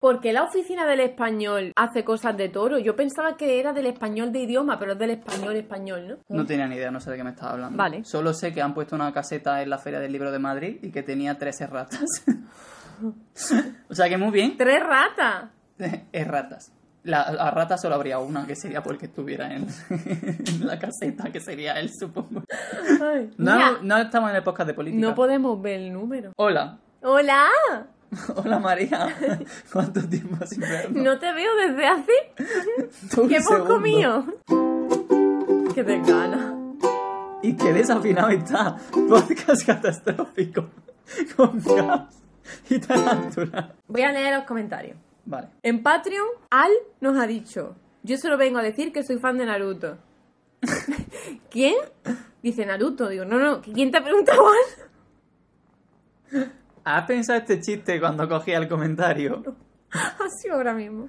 [0.00, 2.78] ¿Por qué la oficina del español hace cosas de toro?
[2.78, 6.36] Yo pensaba que era del español de idioma, pero es del español español, ¿no?
[6.36, 7.76] No tenía ni idea, no sé de qué me estaba hablando.
[7.76, 8.02] Vale.
[8.06, 10.90] Solo sé que han puesto una caseta en la Feria del Libro de Madrid y
[10.90, 12.24] que tenía 13 ratas.
[13.90, 14.56] o sea que muy bien.
[14.56, 15.50] ¡Tres ratas!
[16.12, 16.72] Es ratas.
[17.02, 21.78] La, rata solo habría una, que sería porque estuviera en, en la caseta, que sería
[21.78, 22.42] él, supongo.
[23.02, 25.00] Ay, No, no estamos en el podcast de política.
[25.06, 26.32] no podemos ver el número.
[26.36, 26.78] Hola.
[27.02, 27.48] ¡Hola!
[28.36, 29.14] Hola María.
[29.72, 31.02] ¿Cuánto tiempo sin vernos?
[31.02, 32.12] No te veo desde hace...
[33.28, 33.66] ¿Qué segundo.
[33.66, 34.24] comido?
[35.74, 36.56] ¡Qué te gana!
[37.42, 38.76] Y qué desafinado está.
[39.08, 40.68] Podcast catastrófico.
[41.36, 42.22] Con gas
[42.68, 43.74] y tarántula.
[43.88, 44.96] Voy a leer los comentarios.
[45.24, 45.48] Vale.
[45.62, 46.70] En Patreon, Al
[47.00, 49.96] nos ha dicho: Yo solo vengo a decir que soy fan de Naruto.
[51.50, 51.76] ¿Quién?
[52.42, 53.08] Dice Naruto.
[53.08, 54.42] Digo, no, no, ¿quién te ha preguntado
[56.32, 56.52] Al?
[56.84, 59.42] ¿Has pensado este chiste cuando cogía el comentario?
[59.92, 61.08] Ha sido ahora mismo.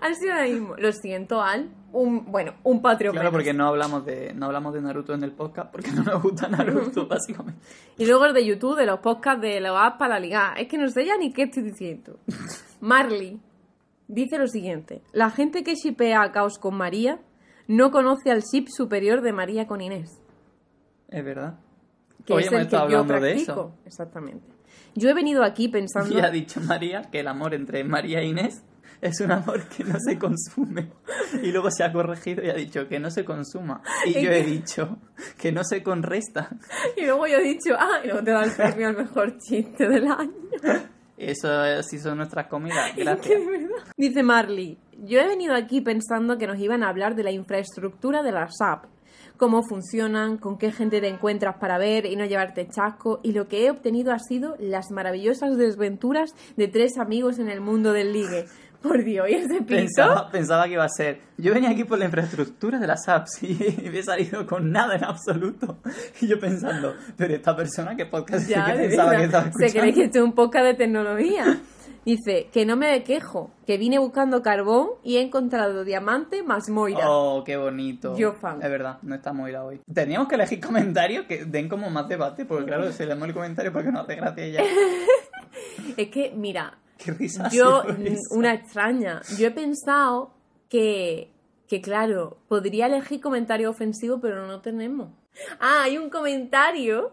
[0.00, 0.74] Ha sido ahora mismo.
[0.76, 1.70] Lo siento, Al.
[1.92, 3.12] Un, bueno, un Patreon.
[3.12, 3.32] Claro, menos.
[3.38, 6.48] porque no hablamos de no hablamos de Naruto en el podcast porque no nos gusta
[6.48, 7.60] Naruto, básicamente.
[7.98, 10.54] Y luego el de YouTube, de los podcasts de la app para la liga.
[10.56, 12.18] Es que no sé ya ni qué estoy diciendo.
[12.80, 13.40] Marley
[14.08, 17.20] dice lo siguiente: La gente que shipea a Caos con María
[17.68, 20.10] no conoce al ship superior de María con Inés.
[21.08, 21.58] Es verdad.
[22.24, 23.52] que Hoy es hemos el que estado yo hablando de practico.
[23.52, 23.74] eso.
[23.84, 24.51] Exactamente.
[24.94, 26.16] Yo he venido aquí pensando.
[26.16, 28.62] Y ha dicho María que el amor entre María e Inés
[29.00, 30.90] es un amor que no se consume.
[31.42, 33.82] Y luego se ha corregido y ha dicho que no se consuma.
[34.06, 34.98] Y yo he dicho
[35.38, 36.50] que no se conresta.
[36.96, 39.88] Y luego yo he dicho, ah, y luego te da el premio al mejor chiste
[39.88, 40.32] del año.
[41.16, 42.92] Eso sí son nuestras comidas.
[42.96, 43.40] Gracias.
[43.96, 48.22] Dice Marley, yo he venido aquí pensando que nos iban a hablar de la infraestructura
[48.22, 48.88] de las apps,
[49.42, 53.48] cómo funcionan, con qué gente te encuentras para ver y no llevarte chasco, y lo
[53.48, 58.12] que he obtenido ha sido las maravillosas desventuras de tres amigos en el mundo del
[58.12, 58.44] ligue.
[58.82, 59.66] Por Dios, ¿y ese pito?
[59.66, 61.20] Pensaba, pensaba que iba a ser.
[61.38, 63.56] Yo venía aquí por la infraestructura de las apps y
[63.94, 65.78] he salido con nada en absoluto.
[66.20, 69.80] Y yo pensando, pero esta persona que podcast Ya, que pensaba que estaba Se escuchando.
[69.80, 71.60] cree que esto es un podcast de tecnología.
[72.04, 77.08] Dice que no me quejo, que vine buscando carbón y he encontrado diamante más moira.
[77.08, 78.16] Oh, qué bonito.
[78.16, 78.60] Yo fan.
[78.60, 79.80] Es verdad, no está Moira hoy.
[79.92, 83.72] Teníamos que elegir comentarios que den como más debate, porque claro, si leemos el comentario
[83.72, 84.62] porque no hace gracia ya.
[85.96, 87.48] Es que, mira, Qué risa.
[87.50, 87.82] yo,
[88.30, 90.32] una extraña, yo he pensado
[90.68, 91.30] que,
[91.68, 95.10] que, claro, podría elegir comentario ofensivo, pero no tenemos.
[95.60, 97.12] Ah, hay un comentario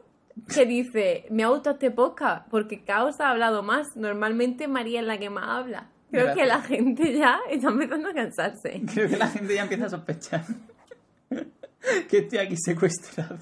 [0.53, 3.87] que dice, me ha gustado este podcast porque Caos ha hablado más.
[3.95, 5.89] Normalmente María es la que más habla.
[6.11, 6.43] Creo Gracias.
[6.43, 8.81] que la gente ya está empezando a cansarse.
[8.93, 10.43] Creo que la gente ya empieza a sospechar
[12.09, 13.37] que estoy aquí secuestrado.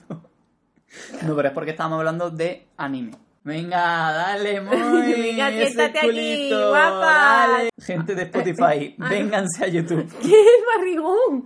[1.26, 3.12] No, pero es porque estábamos hablando de anime.
[3.44, 3.78] Venga,
[4.12, 5.14] dale, muy.
[5.14, 7.48] Venga, siéntate aquí, guapa.
[7.48, 7.70] dale.
[7.80, 9.10] Gente de Spotify, Ah.
[9.10, 10.06] vénganse a YouTube.
[10.22, 11.46] ¿Qué es barrigón?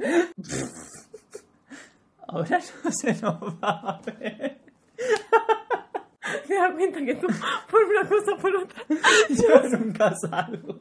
[2.27, 4.61] Ahora no se nos va a ver.
[6.47, 7.27] Te das cuenta que tú
[7.69, 8.83] por una cosa por otra.
[9.29, 10.79] Yo nunca salgo.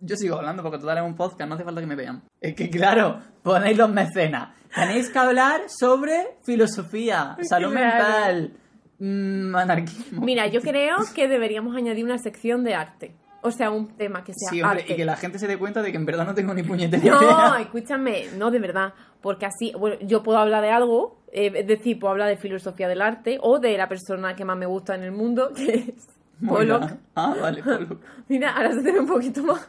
[0.00, 2.22] Yo sigo hablando porque total es un podcast, no hace falta que me vean.
[2.40, 4.50] Es que claro, ponéis los mecenas.
[4.72, 7.96] Tenéis que hablar sobre filosofía, salud Claro.
[7.96, 8.52] mental,
[9.00, 10.22] mm, anarquismo.
[10.24, 13.16] Mira, yo creo que deberíamos añadir una sección de arte.
[13.42, 14.92] O sea, un tema que sea Sí, hombre, arte.
[14.92, 17.02] y que la gente se dé cuenta de que en verdad no tengo ni puñetera
[17.04, 17.56] No, idea.
[17.60, 22.12] escúchame, no de verdad, porque así, bueno, yo puedo hablar de algo, es decir, puedo
[22.12, 25.12] hablar de filosofía del arte o de la persona que más me gusta en el
[25.12, 26.08] mundo, que es.
[26.46, 26.92] Pollock.
[27.16, 28.00] Ah, vale, Pollock.
[28.28, 29.66] Mira, ahora se te ve un poquito más.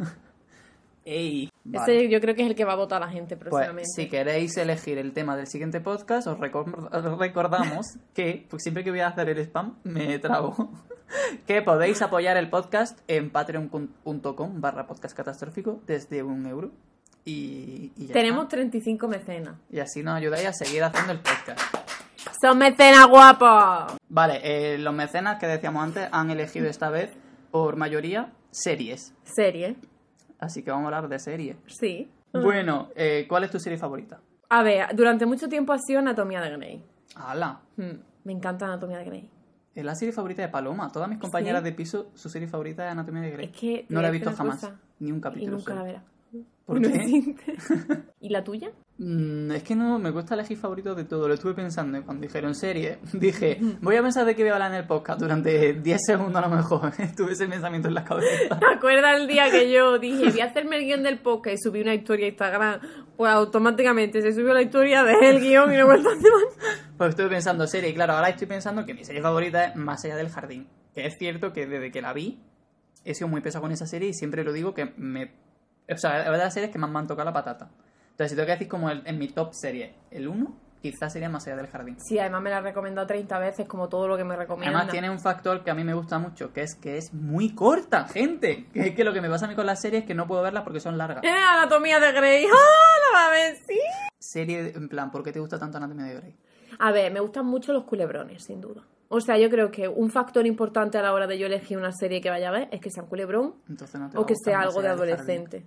[1.05, 1.49] Ey.
[1.63, 1.97] Vale.
[1.97, 3.89] Ese yo creo que es el que va a votar la gente Pues próximamente.
[3.95, 8.99] si queréis elegir el tema del siguiente podcast, os recordamos que pues siempre que voy
[8.99, 10.71] a hacer el spam me trabo.
[11.47, 16.71] que podéis apoyar el podcast en patreon.com barra podcast catastrófico desde un euro.
[17.25, 18.55] Y, y ya Tenemos está.
[18.57, 19.55] 35 mecenas.
[19.71, 21.59] Y así nos ayudáis a seguir haciendo el podcast.
[22.41, 23.97] ¡Son mecenas guapos!
[24.09, 27.11] Vale, eh, los mecenas que decíamos antes han elegido esta vez
[27.51, 29.13] por mayoría series.
[29.23, 29.75] Serie,
[30.39, 31.57] Así que vamos a hablar de series.
[31.67, 32.09] sí.
[32.31, 34.21] Bueno, eh, ¿cuál es tu serie favorita?
[34.49, 36.83] A ver, durante mucho tiempo ha sido Anatomía de Grey.
[37.15, 37.59] ¡Hala!
[37.75, 39.29] Hmm, me encanta Anatomía de Grey.
[39.73, 40.91] Es la serie favorita de Paloma.
[40.91, 41.65] Todas mis compañeras Sí.
[41.65, 43.45] de piso, su serie favorita es Anatomía de Grey.
[43.47, 44.59] Es que no la he visto jamás.
[44.61, 45.57] cosa, Ni un Y capítulo.
[45.57, 46.03] nunca la.
[46.65, 47.35] ¿Por No qué?
[48.21, 48.71] ¿Y la tuya?
[48.99, 51.27] Mm, es que no me cuesta elegir favoritos de todo.
[51.27, 54.53] Lo estuve pensando y cuando dijeron serie, dije, voy a pensar de qué voy a
[54.53, 56.91] hablar en el podcast durante 10 segundos a lo mejor.
[57.17, 58.59] Tuve ese pensamiento en la cabeza.
[58.59, 61.57] ¿Te acuerdas el día que yo dije, voy a hacerme el guion del podcast y
[61.57, 62.79] subí una historia a Instagram?
[63.15, 66.87] Pues automáticamente se subió la historia del guion y no he vuelto a hacer más.
[66.97, 70.03] Pues estuve pensando serie y claro, ahora estoy pensando que mi serie favorita es Más
[70.05, 70.67] allá del jardín.
[70.93, 72.41] Que es cierto que desde que la vi
[73.05, 75.31] he sido muy pesado con esa serie y siempre lo digo que me...
[75.91, 77.69] O sea, es de las series que más me han tocado la patata.
[78.11, 81.29] Entonces, si tengo que decir como el- en mi top serie, el 1, quizás sería
[81.29, 81.99] Más allá del jardín.
[81.99, 84.77] Sí, además me la he recomendado 30 veces, como todo lo que me recomienda.
[84.77, 87.53] Además tiene un factor que a mí me gusta mucho, que es que es muy
[87.55, 88.67] corta, gente.
[88.73, 90.27] Que es que lo que me pasa a mí con las series es que no
[90.27, 91.23] puedo verlas porque son largas.
[91.23, 92.45] ¡Eh, Anatomía de Grey!
[92.51, 93.55] ¡Ah, la va a ver!
[93.67, 93.79] ¡Sí!
[94.19, 96.35] Serie, en plan, ¿por qué te gusta tanto Anatomía de Grey?
[96.79, 98.83] A ver, me gustan mucho los culebrones, sin duda.
[99.09, 101.91] O sea, yo creo que un factor importante a la hora de yo elegir una
[101.91, 104.25] serie que vaya a ver es que sea un culebrón Entonces no te va o
[104.27, 105.65] que sea algo de adolescente.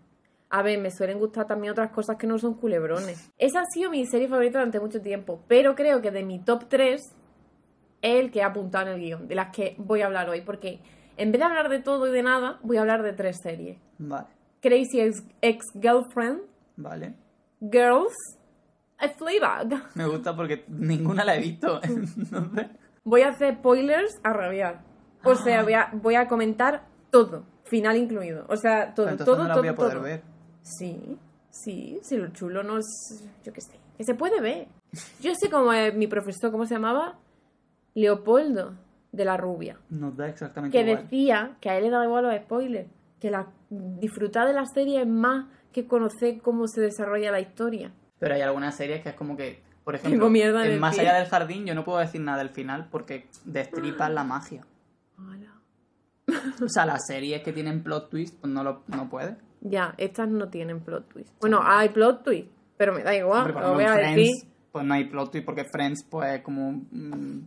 [0.55, 3.31] A ver, me suelen gustar también otras cosas que no son culebrones.
[3.39, 6.67] Esa ha sido mi serie favorita durante mucho tiempo, pero creo que de mi top
[6.69, 7.15] 3 es
[8.03, 10.81] el que he apuntado en el guion, de las que voy a hablar hoy, porque
[11.17, 13.79] en vez de hablar de todo y de nada, voy a hablar de tres series.
[13.99, 14.27] Vale,
[14.61, 16.41] Crazy Ex- Ex-Girlfriend,
[16.77, 17.15] vale.
[17.61, 18.13] Girls,
[18.99, 19.83] a Fleabag.
[19.95, 21.81] Me gusta porque ninguna la he visto.
[21.85, 22.67] Entonces,
[23.05, 24.83] Voy a hacer spoilers a rabiar.
[25.25, 28.45] O sea, voy a, voy a comentar todo, final incluido.
[28.49, 30.03] O sea, todo, entonces todo, no la todo, voy a poder todo.
[30.03, 30.32] ver.
[30.63, 31.19] Sí,
[31.51, 34.69] sí, si lo chulo no es, yo qué sé, que se puede ver.
[35.21, 37.19] Yo sé cómo es mi profesor, ¿cómo se llamaba?
[37.95, 38.75] Leopoldo,
[39.13, 41.03] de la rubia, Nos da exactamente que igual.
[41.05, 42.89] decía que a él le daba igual los spoilers,
[43.21, 47.93] que la, disfrutar de la serie es más que conocer cómo se desarrolla la historia.
[48.19, 51.03] Pero hay algunas series que es como que, por ejemplo, en Más pie.
[51.09, 54.65] allá del jardín yo no puedo decir nada del final porque destripan la magia.
[55.19, 55.53] Hola.
[56.65, 59.37] O sea, las series que tienen plot twist, pues no lo no puede.
[59.63, 61.31] Ya, estas no tienen plot twist.
[61.41, 64.33] Bueno, hay plot twist, pero me da igual, Hombre, lo voy a en decir.
[64.33, 67.41] Friends, pues no hay plot twist porque Friends pues es como mm,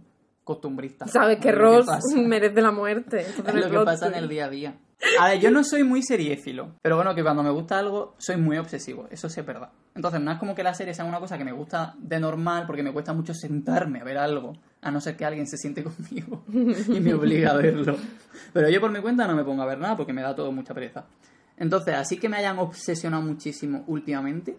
[0.44, 1.08] costumbrista.
[1.08, 3.22] Sabes que Ross merece la muerte.
[3.22, 4.76] Es lo que plot pasa en el día a día.
[5.20, 8.38] A ver, yo no soy muy seriéfilo, pero bueno, que cuando me gusta algo, soy
[8.38, 9.70] muy obsesivo, eso sí es verdad.
[9.94, 12.66] Entonces, no es como que la serie sea una cosa que me gusta de normal,
[12.66, 15.84] porque me cuesta mucho sentarme a ver algo, a no ser que alguien se siente
[15.84, 17.98] conmigo y me obliga a verlo.
[18.54, 20.52] Pero yo por mi cuenta no me pongo a ver nada porque me da todo
[20.52, 21.06] mucha pereza.
[21.58, 24.58] Entonces, así que me hayan obsesionado muchísimo últimamente,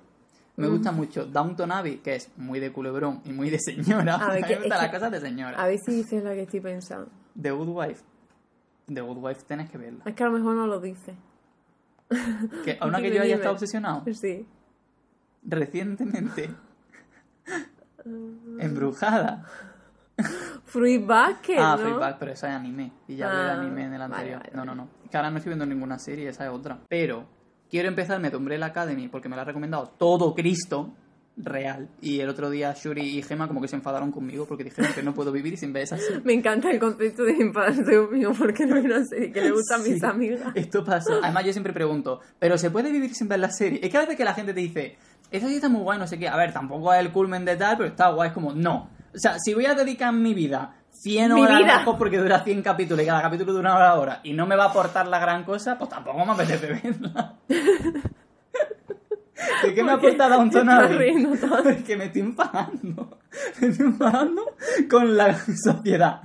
[0.57, 4.15] me gusta mucho Downton Abbey, que es muy de culebrón y muy de señora.
[4.15, 5.63] A ver, me gustan las cosas de señora.
[5.63, 7.11] A ver si dices la que estoy pensando.
[7.41, 8.03] The Good Wife.
[8.87, 10.03] The Good Wife tenés que verla.
[10.07, 11.15] Es que a lo mejor no lo dice.
[12.65, 14.47] Que, a una que yo haya estado obsesionado Sí.
[15.43, 16.49] recientemente.
[18.59, 19.45] Embrujada.
[20.77, 21.83] Fruit Basket, ah, ¿no?
[21.85, 22.93] Fleabag, pero esa es anime.
[23.09, 24.39] Y ya hablé de Ah, anime en el vale, anterior.
[24.41, 24.83] vale, no, no, vale.
[24.83, 25.05] no.
[25.05, 26.79] Es que ahora no estoy viendo ninguna serie, esa es otra.
[26.89, 27.27] Pero
[27.71, 30.93] quiero empezarme The Umbrella Academy porque me la ha recomendado todo Cristo
[31.39, 31.89] real.
[32.01, 35.03] Y el otro día Shuri y Gemma como que se enfadaron conmigo porque dijeron que
[35.03, 36.21] no puedo vivir sin ver esa serie.
[36.25, 39.77] Me encanta el concepto de enfadarse conmigo porque no hay una serie que le gusta
[39.77, 40.41] a mis amigas.
[40.55, 41.13] Esto pasa.
[41.23, 43.81] Además, yo siempre pregunto, ¿pero se puede vivir sin ver la serie?
[43.83, 44.97] Es que a veces que la gente te dice,
[45.31, 46.27] esa sí está muy guay, no sé qué.
[46.29, 48.29] A ver, tampoco es el culmen de tal, pero está guay.
[48.29, 48.89] Es como, no.
[49.17, 51.79] O sea, si voy a dedicar mi vida 100 Mi horas vida.
[51.79, 54.65] mejor porque dura 100 capítulos y cada capítulo dura una hora y no me va
[54.65, 57.35] a aportar la gran cosa, pues tampoco me apetece verla.
[59.63, 60.99] ¿De qué me aporta Downton Te estás Abbey?
[60.99, 61.63] riendo todo.
[61.63, 63.19] Porque me estoy enfadando.
[63.61, 64.43] Me estoy enfadando
[64.91, 66.23] con la sociedad.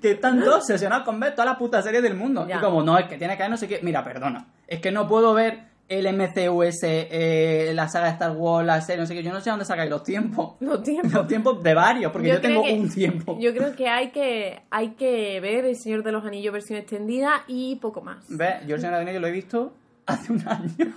[0.00, 2.46] Que están todos obsesionados con ver toda la puta serie del mundo.
[2.48, 2.56] Ya.
[2.56, 3.80] Y como, no, es que tiene que haber no sé qué.
[3.82, 4.46] Mira, perdona.
[4.66, 9.00] Es que no puedo ver el MCUS, eh, la saga de Star Wars, la serie,
[9.02, 9.22] no sé qué.
[9.22, 10.54] Yo no sé dónde sacáis los tiempos.
[10.60, 11.08] No tiempo.
[11.18, 13.36] Los tiempos de varios, porque yo, tengo que- un tiempo.
[13.40, 17.44] Yo creo que hay que hay que ver El Señor de los Anillos versión extendida
[17.46, 18.24] y poco más.
[18.28, 18.66] ¿Ves?
[18.66, 19.72] Yo el Señor de los Anillos lo he visto
[20.06, 20.92] hace un año.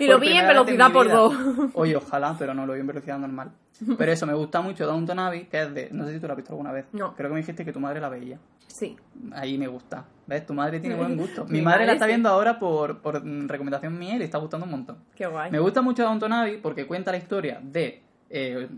[0.00, 1.34] Y lo vi en velocidad por dos.
[1.74, 3.50] Oye, ojalá, pero no lo vi en velocidad normal.
[3.96, 5.88] Pero eso, me gusta mucho Downton Abbey, que es de...
[5.92, 6.86] No sé si tú lo has visto alguna vez.
[6.92, 7.14] No.
[7.14, 8.38] Creo que me dijiste que tu madre la veía.
[8.66, 8.96] Sí.
[9.32, 10.04] Ahí me gusta.
[10.28, 10.44] ¿Ves?
[10.44, 11.46] Tu madre tiene buen gusto.
[11.46, 12.10] Mi, Mi madre, la está sí.
[12.10, 14.98] viendo ahora por, por recomendación mía y le está gustando un montón.
[15.16, 15.50] Qué guay.
[15.50, 18.68] Me gusta mucho Downton Abbey porque cuenta la historia de eh,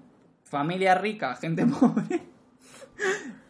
[0.45, 2.23] familia rica, gente pobre,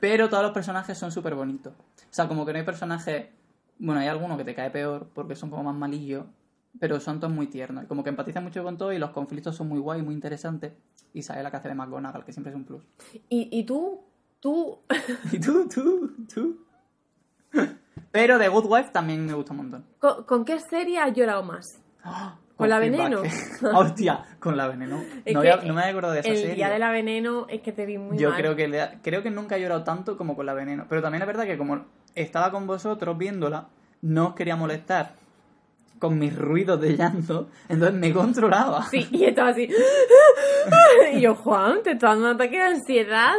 [0.01, 1.75] pero todos los personajes son súper bonitos.
[1.75, 3.27] O sea, como que no hay personajes...
[3.79, 6.25] Bueno, hay alguno que te cae peor porque son como más malillos,
[6.79, 7.85] pero son todos muy tiernos.
[7.85, 10.73] Y como que empatizan mucho con todo y los conflictos son muy guay, muy interesantes.
[11.13, 12.83] Y sale la que hace de McGonagall, que siempre es un plus.
[13.29, 14.01] Y, y tú,
[14.41, 14.79] tú,
[15.33, 16.67] Y tú, tú, tú.
[18.13, 19.85] Pero The Good Wife también me gusta un montón.
[19.99, 21.67] ¿con, con qué serie has llorado más?
[22.03, 22.37] ¡Ah!
[22.57, 23.23] ¿Con la veneno?
[23.75, 25.03] Hostia, con la veneno.
[25.25, 26.55] Es No, había- no me acordado de esa el serie.
[26.57, 28.39] día de la veneno es que te vi muy Yo mal.
[28.39, 30.85] creo que le- creo que nunca he llorado tanto como con la veneno.
[30.89, 33.69] Pero también es verdad que como estaba con vosotros viéndola,
[34.03, 35.13] no os quería molestar
[35.99, 38.85] con mis ruidos de llanto, entonces me controlaba.
[38.91, 39.69] Sí, y estaba así.
[41.15, 43.33] y yo, Juan, te está dando un ataque de ansiedad.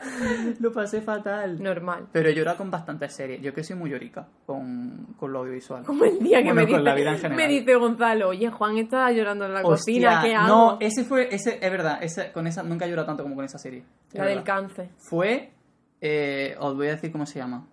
[0.60, 1.62] Lo pasé fatal.
[1.62, 2.08] Normal.
[2.12, 3.40] Pero he llorado con bastantes series.
[3.42, 5.84] Yo que soy muy llorica con, con lo audiovisual.
[5.84, 7.36] Como el día que Bueno, me, con dice, la vida en general.
[7.36, 10.48] me dice Gonzalo, oye, Juan estaba llorando en la Hostia, cocina, ¿qué hago?
[10.48, 13.44] No, ese fue, ese, es verdad, ese, con esa nunca he llorado tanto como con
[13.44, 13.84] esa serie.
[14.12, 14.90] La del cáncer.
[14.98, 15.52] Fue,
[16.00, 17.66] eh, os voy a decir cómo se llama.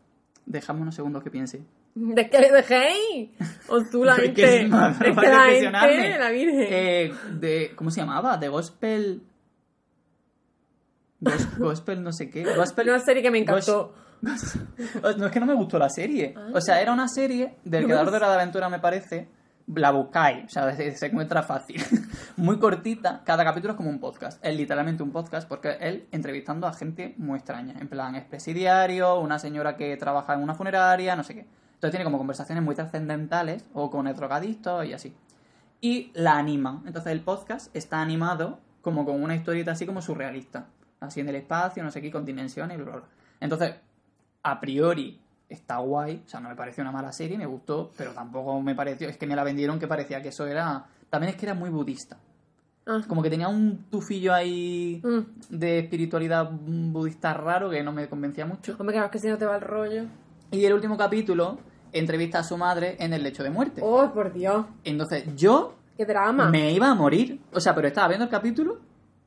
[0.46, 1.63] Dejadme unos segundos que piense.
[1.96, 3.29] ¿De qué dejéis?
[3.70, 4.44] Os tú la gente.
[4.44, 6.67] es que la gente, la virgen.
[6.70, 8.38] Eh, de, ¿Cómo se llamaba?
[8.38, 9.22] De Gospel...
[11.22, 12.43] Gos- Gospel no sé qué.
[12.55, 12.89] Gospel...
[12.89, 13.93] Una serie que me encantó.
[14.22, 16.34] No, es que no me gustó la serie.
[16.36, 16.50] Ah.
[16.53, 19.27] O sea, era una serie del creador de la aventura, me parece.
[19.67, 21.81] La buscáis, o sea, se, se encuentra fácil.
[22.38, 24.43] muy cortita, cada capítulo es como un podcast.
[24.45, 27.74] Es literalmente un podcast porque él entrevistando a gente muy extraña.
[27.79, 31.39] En plan, es presidiario, una señora que trabaja en una funeraria, no sé qué.
[31.74, 35.15] Entonces tiene como conversaciones muy trascendentales o con el drogadicto y así.
[35.81, 36.84] Y la anima.
[36.86, 40.67] Entonces el podcast está animado como con una historieta así como surrealista.
[40.99, 43.03] Así en el espacio, no sé qué, con dimensiones bla, bla.
[43.39, 43.75] Entonces,
[44.43, 48.11] a priori está guay, o sea, no me pareció una mala serie, me gustó, pero
[48.11, 51.35] tampoco me pareció, es que me la vendieron que parecía que eso era, también es
[51.39, 52.17] que era muy budista,
[52.87, 53.01] Ah.
[53.07, 55.57] como que tenía un tufillo ahí Mm.
[55.57, 58.75] de espiritualidad budista raro que no me convencía mucho.
[58.79, 60.03] Hombre, claro, es que si no te va el rollo.
[60.51, 61.57] Y el último capítulo
[61.91, 63.81] entrevista a su madre en el lecho de muerte.
[63.83, 64.65] ¡Oh, por Dios!
[64.83, 66.49] Entonces, yo ¡Qué drama!
[66.49, 68.77] me iba a morir, o sea, pero estaba viendo el capítulo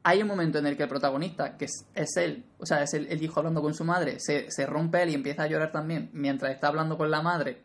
[0.08, 2.94] hay un momento en el que el protagonista, que es, es él, o sea, es
[2.94, 5.70] el, el hijo hablando con su madre, se, se rompe él y empieza a llorar
[5.70, 7.60] también mientras está hablando con la madre.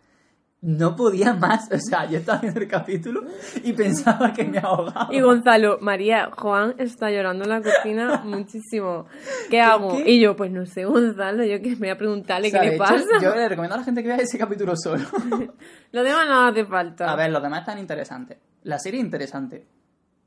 [0.60, 3.24] No podía más, o sea, yo estaba viendo el capítulo
[3.64, 5.08] y pensaba que me ahogaba.
[5.12, 9.06] Y Gonzalo, María, Juan está llorando en la cocina muchísimo.
[9.50, 9.98] ¿Qué hago?
[9.98, 10.12] qué?
[10.12, 12.68] Y yo, pues no sé, Gonzalo, yo que me voy a preguntarle O sea, qué
[12.68, 13.20] le hecho, pasa.
[13.22, 15.06] Yo le recomiendo a la gente que vea ese capítulo solo.
[15.94, 17.10] Lo demás no hace falta.
[17.10, 18.38] A ver, los demás están interesantes.
[18.64, 19.66] La serie es interesante,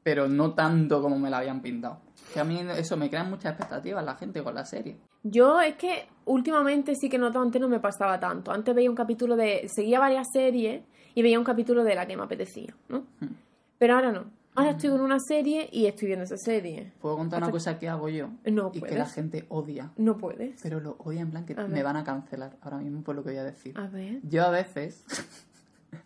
[0.02, 2.05] pero no tanto como me la habían pintado.
[2.32, 4.98] Que a mí eso me crean muchas expectativas la gente con la serie.
[5.22, 8.52] Yo es que últimamente sí que noto, antes no me pasaba tanto.
[8.52, 9.68] Antes veía un capítulo de.
[9.68, 10.82] Seguía varias series
[11.14, 13.06] y veía un capítulo de la que me apetecía, ¿no?
[13.20, 13.34] Hmm.
[13.78, 14.24] Pero ahora no.
[14.56, 16.90] Ahora estoy con una serie y estoy viendo esa serie.
[17.00, 18.30] ¿Puedo contar una cosa que hago yo?
[18.46, 19.92] No y que la gente odia.
[19.98, 20.62] No puedes.
[20.62, 23.30] Pero lo odia en plan que me van a cancelar ahora mismo por lo que
[23.30, 23.78] voy a decir.
[23.78, 24.20] A ver.
[24.22, 25.04] Yo a veces.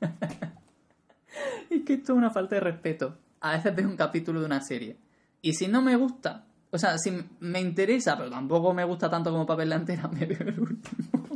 [1.71, 3.19] es que esto es una falta de respeto.
[3.41, 4.97] A veces veo un capítulo de una serie.
[5.43, 9.31] Y si no me gusta, o sea, si me interesa, pero tampoco me gusta tanto
[9.31, 11.29] como papel la entera, me veo el último.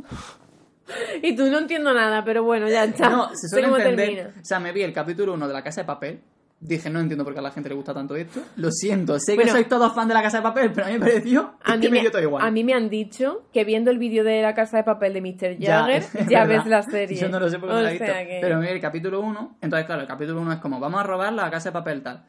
[1.21, 3.09] Y tú no entiendo nada, pero bueno, ya está.
[3.09, 3.95] No, se suele entender.
[3.95, 4.29] termina.
[4.41, 6.21] O sea, me vi el capítulo 1 de La Casa de Papel.
[6.57, 8.39] Dije, no entiendo por qué a la gente le gusta tanto esto.
[8.55, 9.51] Lo siento, sé que Bueno.
[9.51, 11.79] sois todos fan de La Casa de Papel, pero a mí me pareció A es
[11.79, 12.45] mí, que me me, dio todo igual.
[12.45, 15.21] a mí me han dicho que viendo el vídeo de la casa de papel de
[15.21, 15.57] Mr.
[15.59, 17.17] Jagger, ya, ves la serie.
[17.17, 18.05] Yo no lo sé porque no la he visto.
[18.07, 19.57] que- Pero mira, el capítulo 1.
[19.61, 22.23] Entonces, claro, el capítulo 1 es como, vamos a robar la casa de papel tal.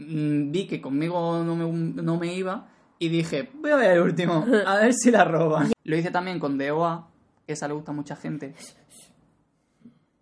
[0.00, 4.00] Mm, Vi que conmigo no me, no me iba y dije, voy a ver el
[4.00, 5.70] último, a ver si la roban.
[5.84, 7.08] Lo hice también con DOA,
[7.46, 8.54] que esa le gusta a mucha gente.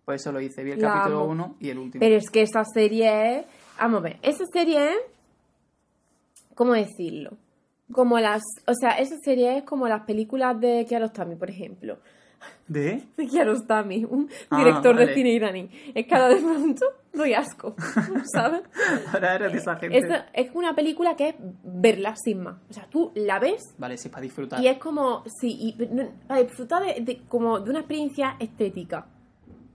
[0.05, 1.31] Por eso lo hice, vi el La capítulo amo.
[1.31, 1.99] 1 y el último.
[1.99, 3.45] Pero es que esa serie es...
[3.79, 4.97] Vamos a ver, esa serie es...
[6.55, 7.37] ¿Cómo decirlo?
[7.91, 8.41] Como las...
[8.65, 11.99] O sea, esa serie es como las películas de Kiarostami, por ejemplo.
[12.67, 13.03] ¿De?
[13.17, 15.69] De Kiarostami, un Ah, director de cine iraní.
[15.93, 17.75] Es que ahora de pronto doy asco,
[18.33, 18.61] ¿sabes?
[19.13, 19.97] Ahora eres de esa gente.
[19.97, 22.57] Esta es una película que es verla sin más.
[22.69, 24.61] O sea, tú la ves Vale, sí, para disfrutar.
[24.61, 25.87] Y es como, sí, y,
[26.27, 29.07] para disfrutar de, de- como de una experiencia estética,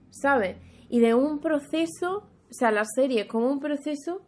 [0.09, 0.57] ¿sabes?
[0.89, 2.17] Y de un proceso,
[2.49, 4.21] o sea, la serie es como un proceso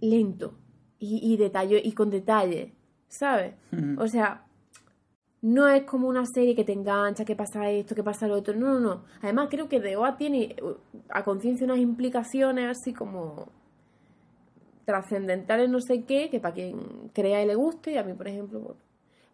[0.00, 0.58] lento
[0.98, 2.74] y, y detalle, y con detalle,
[3.08, 3.54] ¿sabes?
[3.98, 4.44] O sea,
[5.42, 8.54] no es como una serie que te engancha, que pasa esto, que pasa lo otro,
[8.54, 9.04] no, no, no.
[9.22, 10.74] Además creo que The OA tiene uh,
[11.10, 13.46] a conciencia unas implicaciones así como
[14.84, 18.26] trascendentales, no sé qué, que para quien crea y le guste, y a mí, por
[18.28, 18.80] ejemplo, bueno.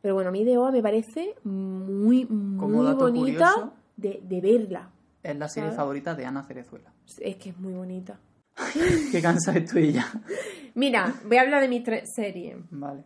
[0.03, 4.91] Pero bueno, a mí The OA me parece muy, muy bonita de, de verla.
[5.23, 5.77] Es la serie ¿sabes?
[5.79, 6.93] favorita de Ana Cerezuela.
[7.21, 8.19] Es que es muy bonita.
[9.11, 10.05] Qué cansada estoy ya.
[10.75, 12.59] Mira, voy a hablar de mi tre- serie.
[12.71, 13.05] Vale.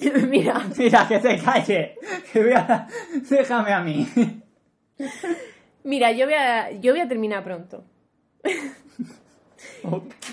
[0.28, 1.96] Mira, Mira, que te calle.
[2.32, 2.86] Que voy a...
[3.28, 4.06] Déjame a mí.
[5.84, 7.84] mira, yo voy a, yo voy a terminar pronto.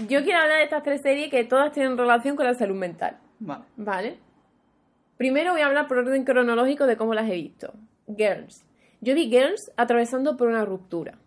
[0.07, 3.17] Yo quiero hablar de estas tres series que todas tienen relación con la salud mental,
[3.39, 3.63] Vale.
[3.75, 4.17] ¿vale?
[5.17, 7.73] Primero voy a hablar por orden cronológico de cómo las he visto.
[8.07, 8.63] Girls.
[9.01, 11.17] Yo vi Girls atravesando por una ruptura,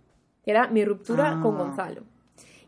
[0.45, 1.41] que era mi ruptura Ah.
[1.43, 2.03] con Gonzalo.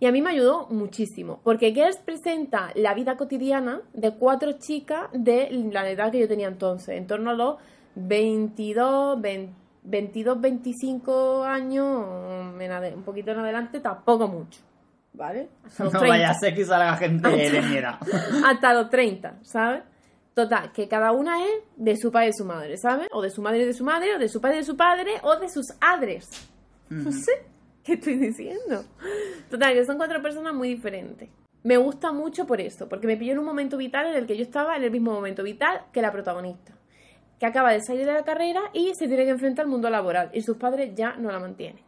[0.02, 5.02] Y a mí me ayudó muchísimo, porque Girls presenta la vida cotidiana de cuatro chicas
[5.12, 7.58] de la edad que yo tenía entonces, en torno a los
[7.94, 9.52] 22, 20
[9.84, 12.04] 22, 25 años,
[12.96, 14.58] un poquito en adelante, tampoco mucho,
[15.12, 15.50] ¿vale?
[15.64, 18.00] Hasta los No 30 vaya a ser que salga gente de mierda.
[18.44, 19.84] hasta los 30, ¿sabes?
[20.34, 23.06] Total, que cada una es de su padre y de su madre, ¿sabes?
[23.12, 24.76] O de su madre y de su madre, o de su padre y de su
[24.76, 26.28] padre, o de sus adres.
[26.90, 27.51] No sé
[27.84, 28.84] qué estoy diciendo.
[29.50, 31.28] Total, que son cuatro personas muy diferentes.
[31.64, 34.36] Me gusta mucho por eso, porque me pilló en un momento vital en el que
[34.36, 36.74] yo estaba en el mismo momento vital que la protagonista.
[37.38, 40.30] que acaba de salir de la carrera y se tiene que enfrentar al mundo laboral
[40.32, 41.82] y sus padres ya no la mantienen.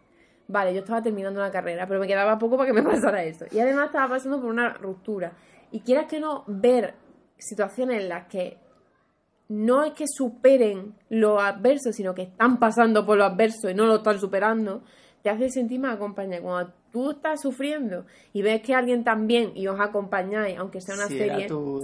[0.49, 3.47] Vale, yo estaba terminando la carrera, pero me quedaba poco para que me pasara eso.
[3.53, 5.33] Y además estaba pasando por una ruptura.
[5.71, 6.95] Y quieras que no, ver
[7.39, 8.59] situaciones en las que
[9.49, 13.87] no es que superen lo adverso, sino que están pasando por lo adverso y no
[13.87, 14.83] lo están superando,
[15.25, 16.43] te hace sentir más acompañado.
[16.43, 18.05] Cuando tú estás sufriendo
[18.35, 21.39] y ves que alguien también y os acompañáis, aunque sea una Sí, serie.
[21.39, 21.83] era tu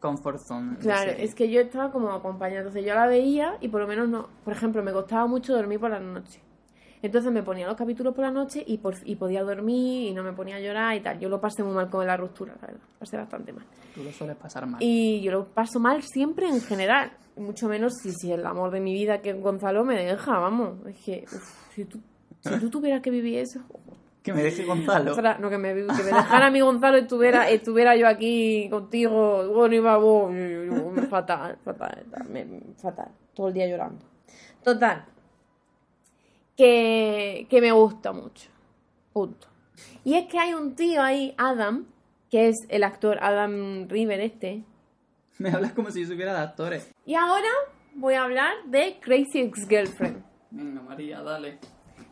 [0.00, 0.78] comfort zone.
[0.78, 1.24] Claro, serie.
[1.26, 2.60] es que yo estaba como acompañada.
[2.60, 4.30] Entonces yo la veía y por lo menos no.
[4.42, 6.40] Por ejemplo, me costaba mucho dormir por la noche.
[7.02, 10.22] Entonces me ponía los capítulos por la noche y, por, y podía dormir y no
[10.24, 11.20] me ponía a llorar y tal.
[11.20, 12.82] Yo lo pasé muy mal con la ruptura, la verdad.
[12.98, 13.66] Pasé bastante mal.
[13.94, 14.82] Tú lo sueles pasar mal.
[14.82, 17.12] Y yo lo paso mal siempre en general.
[17.36, 20.84] Mucho menos si, si el amor de mi vida que Gonzalo me deja, vamos.
[20.88, 22.00] Es que, uf, si, tú,
[22.40, 23.60] si tú tuvieras que vivir eso.
[24.22, 25.12] Que me deje Gonzalo.
[25.12, 29.48] Ostras, no, que me, que me dejara mi Gonzalo y estuviera, estuviera yo aquí contigo.
[29.54, 30.32] Bueno, iba vos.
[31.08, 32.04] Fatal, fatal,
[32.76, 33.08] fatal.
[33.34, 34.04] Todo el día llorando.
[34.62, 35.04] Total.
[36.56, 38.50] Que, que me gusta mucho.
[39.12, 39.46] Punto.
[40.04, 41.86] Y es que hay un tío ahí, Adam,
[42.30, 44.64] que es el actor Adam River este.
[45.38, 46.90] Me hablas como si yo supiera de actores.
[47.06, 47.48] Y ahora
[47.94, 50.24] voy a hablar de Crazy Ex-Girlfriend.
[50.50, 51.58] Venga, María, dale.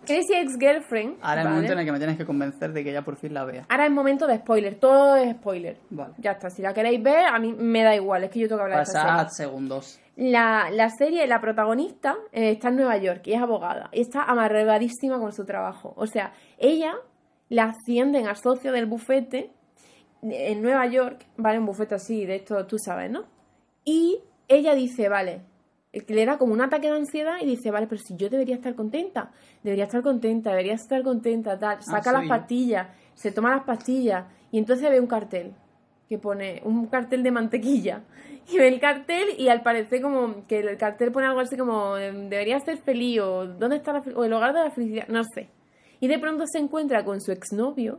[0.06, 1.18] Crazy Ex-Girlfriend.
[1.20, 1.48] Ahora es el ¿vale?
[1.48, 3.66] momento en el que me tienes que convencer de que ya por fin la vea.
[3.68, 5.76] Ahora es momento de spoiler, todo es spoiler.
[5.90, 6.14] Vale.
[6.18, 8.58] Ya está, si la queréis ver, a mí me da igual, es que yo tengo
[8.58, 10.00] que hablar de esta Pasad segundos.
[10.16, 13.90] La, la serie, la protagonista, eh, está en Nueva York y es abogada.
[13.92, 15.92] Y está amargadísima con su trabajo.
[15.96, 16.94] O sea, ella
[17.48, 19.50] la ascienden a socio del bufete
[20.22, 21.58] en Nueva York, ¿vale?
[21.58, 23.24] Un bufete así, de esto tú sabes, ¿no?
[23.84, 25.42] Y ella dice, vale,
[25.92, 28.74] le da como un ataque de ansiedad y dice, vale, pero si yo debería estar
[28.74, 29.30] contenta,
[29.62, 31.82] debería estar contenta, debería estar contenta, tal.
[31.82, 35.54] Saca las pastillas, se toma las pastillas y entonces ve un cartel
[36.08, 38.02] que pone un cartel de mantequilla.
[38.48, 41.96] Y ve el cartel y al parecer como que el cartel pone algo así como
[41.96, 45.24] em, debería ser feliz o dónde está la, o el hogar de la felicidad, no
[45.24, 45.48] sé.
[45.98, 47.98] Y de pronto se encuentra con su exnovio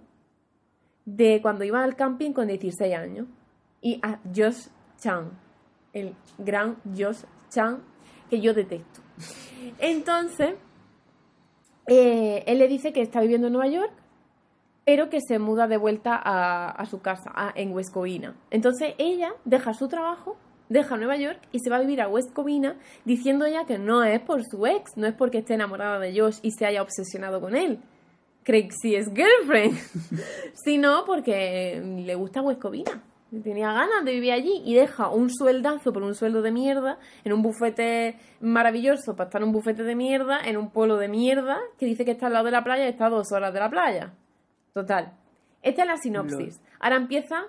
[1.03, 3.27] de cuando iba al camping con 16 años
[3.81, 4.67] y a Josh
[4.99, 5.31] Chan,
[5.91, 7.81] el gran Josh Chan
[8.29, 9.01] que yo detesto.
[9.79, 10.55] Entonces,
[11.87, 13.93] eh, él le dice que está viviendo en Nueva York,
[14.85, 18.35] pero que se muda de vuelta a, su casa, en West Covina.
[18.51, 20.37] Entonces ella deja su trabajo,
[20.69, 24.03] deja Nueva York y se va a vivir a West Covina diciendo ella que no
[24.03, 27.41] es por su ex, no es porque esté enamorada de Josh y se haya obsesionado
[27.41, 27.79] con él.
[28.43, 29.77] Crazy es girlfriend,
[30.63, 33.03] sino porque le gusta West Covina.
[33.43, 37.33] Tenía ganas de vivir allí y deja un sueldazo por un sueldo de mierda en
[37.33, 41.59] un bufete maravilloso para estar en un bufete de mierda en un pueblo de mierda
[41.77, 43.59] que dice que está al lado de la playa y está a dos horas de
[43.59, 44.13] la playa.
[44.73, 45.11] Total.
[45.61, 46.61] Esta es la sinopsis.
[46.79, 47.47] Ahora empieza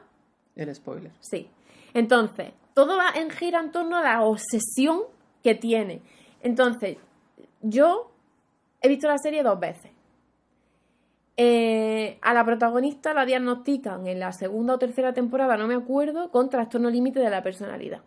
[0.56, 1.12] El spoiler.
[1.20, 1.48] Sí.
[1.94, 5.02] Entonces, todo va en gira en torno a la obsesión
[5.44, 6.02] que tiene.
[6.42, 6.96] Entonces,
[7.60, 8.10] yo
[8.80, 9.92] he visto la serie dos veces.
[11.40, 16.32] Eh, a la protagonista la diagnostican en la segunda o tercera temporada, no me acuerdo,
[16.32, 18.00] con trastorno límite de la personalidad.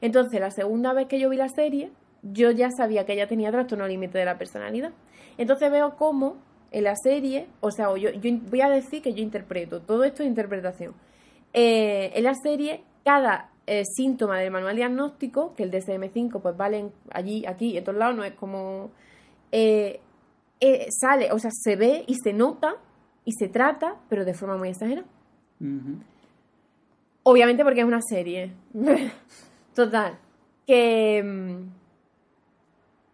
[0.00, 1.90] Entonces, la segunda vez que yo vi la serie,
[2.22, 4.92] yo ya sabía que ella tenía trastorno límite de la personalidad.
[5.36, 6.36] Entonces veo cómo
[6.70, 8.10] en la serie, o sea, yo,
[8.48, 10.94] voy a decir que yo interpreto, todo esto es interpretación.
[11.52, 16.78] Eh, en la serie, cada eh, síntoma del manual diagnóstico, que el DSM-5 pues vale
[16.78, 18.92] en- allí, aquí y en todos lados, no es como...
[20.60, 22.76] eh, sale, o sea, se ve y se nota
[23.24, 25.06] y se trata, pero de forma muy exagerada.
[27.22, 28.52] Obviamente porque es una serie.
[29.74, 30.18] Total.
[30.66, 31.22] Que...
[31.22, 31.80] mm,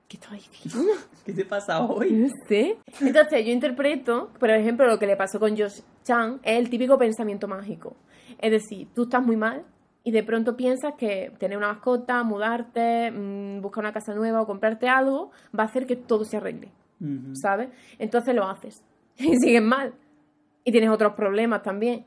[0.09, 0.93] ¿Qué estaba diciendo?
[1.25, 2.13] ¿Qué te pasa hoy?
[2.13, 2.79] No sé.
[3.01, 6.97] Entonces yo interpreto, por ejemplo, lo que le pasó con Josh Chan es el típico
[6.97, 7.97] pensamiento mágico.
[8.39, 9.65] Es decir, tú estás muy mal
[10.05, 14.47] y de pronto piensas que tener una mascota, mudarte, mm, buscar una casa nueva o
[14.47, 16.71] comprarte algo va a hacer que todo se arregle,
[17.35, 17.69] ¿sabes?
[17.99, 18.83] Entonces lo haces
[19.19, 19.95] y sigues mal.
[20.65, 22.05] Y tienes otros problemas también.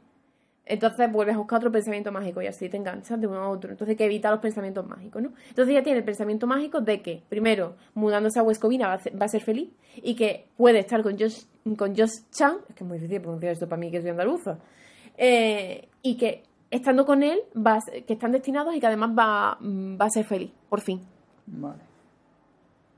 [0.65, 3.71] Entonces vuelves a buscar otro pensamiento mágico y así te enganchas de uno a otro.
[3.71, 5.29] Entonces hay que evitar los pensamientos mágicos, ¿no?
[5.47, 9.19] Entonces ella tiene el pensamiento mágico de que, primero, mudándose a Huescovina va a, ser-
[9.19, 12.83] va a ser feliz y que puede estar con Josh, con Josh Chan, es que
[12.83, 14.59] es muy difícil pronunciar esto para mí que soy andaluza,
[15.17, 19.09] eh, y que estando con él, va a ser- que están destinados y que además
[19.17, 21.01] va, va a ser feliz, por fin.
[21.47, 21.81] Vale.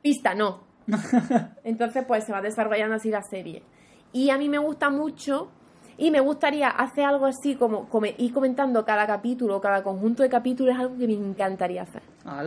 [0.02, 0.60] Pista, no.
[1.64, 3.64] Entonces, pues se va desarrollando así la serie.
[4.14, 5.50] Y a mí me gusta mucho
[5.98, 10.30] y me gustaría hacer algo así como, como ir comentando cada capítulo, cada conjunto de
[10.30, 12.02] capítulos, es algo que me encantaría hacer.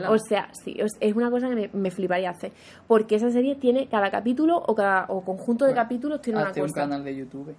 [0.09, 2.53] O sea, sí, es- una cosa que me, me fliparía hacer.
[2.87, 6.49] Porque esa serie tiene cada capítulo o cada o conjunto de Bueno, capítulos tiene una
[6.49, 6.81] Hazte un cosa.
[6.83, 7.55] canal de YouTube.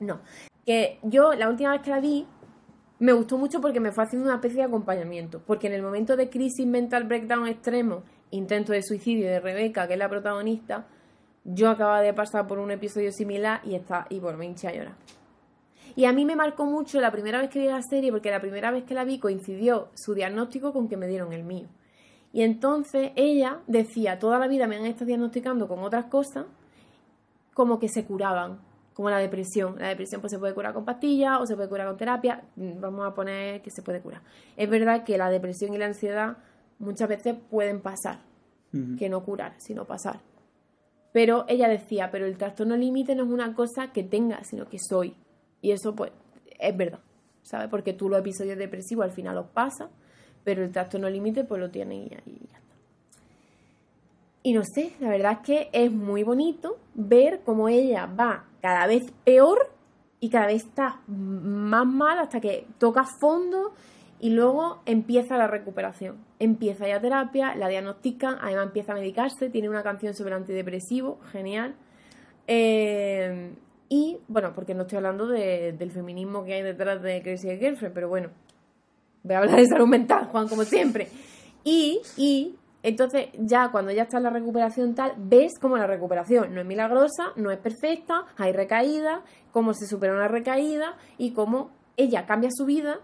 [0.00, 0.20] No.
[0.66, 2.26] Que yo la última vez que la vi,
[2.98, 5.40] me gustó mucho porque me fue haciendo una especie de acompañamiento.
[5.46, 9.94] Porque en el momento de crisis mental breakdown extremo, intento de suicidio de Rebeca, que
[9.94, 10.86] es la protagonista,
[11.44, 14.72] yo acababa de pasar por un episodio similar y está y por me hinché a
[14.72, 14.94] llorar.
[15.96, 18.40] Y a mí me marcó mucho la primera vez que vi la serie, porque la
[18.40, 21.68] primera vez que la vi coincidió su diagnóstico con que me dieron el mío.
[22.32, 26.46] Y entonces ella decía, toda la vida me han estado diagnosticando con otras cosas,
[27.54, 28.60] como que se curaban,
[28.94, 29.76] como la depresión.
[29.78, 32.80] La depresión pues se puede curar con pastillas o se puede curar con terapia, mm,
[32.80, 34.22] vamos a poner que se puede curar.
[34.56, 36.36] Es verdad que la depresión y la ansiedad
[36.80, 38.18] muchas veces pueden pasar,
[38.98, 40.20] que no curar, sino pasar.
[41.12, 44.78] Pero ella decía, pero el trastorno límite no es una cosa que tenga, sino que
[44.78, 45.14] soy.
[45.60, 46.12] Y eso, pues,
[46.58, 47.00] es verdad,
[47.42, 47.68] ¿sabes?
[47.68, 49.90] Porque tú los episodios depresivos al final los pasas,
[50.44, 52.60] pero el trastorno límite, pues lo tienes y, ya está.
[54.42, 58.86] Y no sé, la verdad es que es muy bonito ver cómo ella va cada
[58.86, 59.70] vez peor
[60.18, 63.72] y cada vez está más mal hasta que toca fondo
[64.20, 66.18] y luego empieza la recuperación.
[66.38, 71.74] Empieza ya terapia, la diagnostican, además empieza a medicarse, tiene una canción sobre antidepresivo, genial.
[72.46, 73.54] Eh,
[73.88, 78.08] y, bueno, porque no estoy hablando del feminismo que hay detrás de Crazy Girlfriend, pero
[78.08, 78.28] bueno,
[79.22, 81.08] voy a hablar de salud mental, Juan, como siempre.
[81.64, 86.54] Y, y, entonces ya cuando ya está en la recuperación tal, ves como la recuperación
[86.54, 91.70] no es milagrosa, no es perfecta, hay recaídas, cómo se supera una recaída y cómo
[91.96, 93.00] ella cambia su vida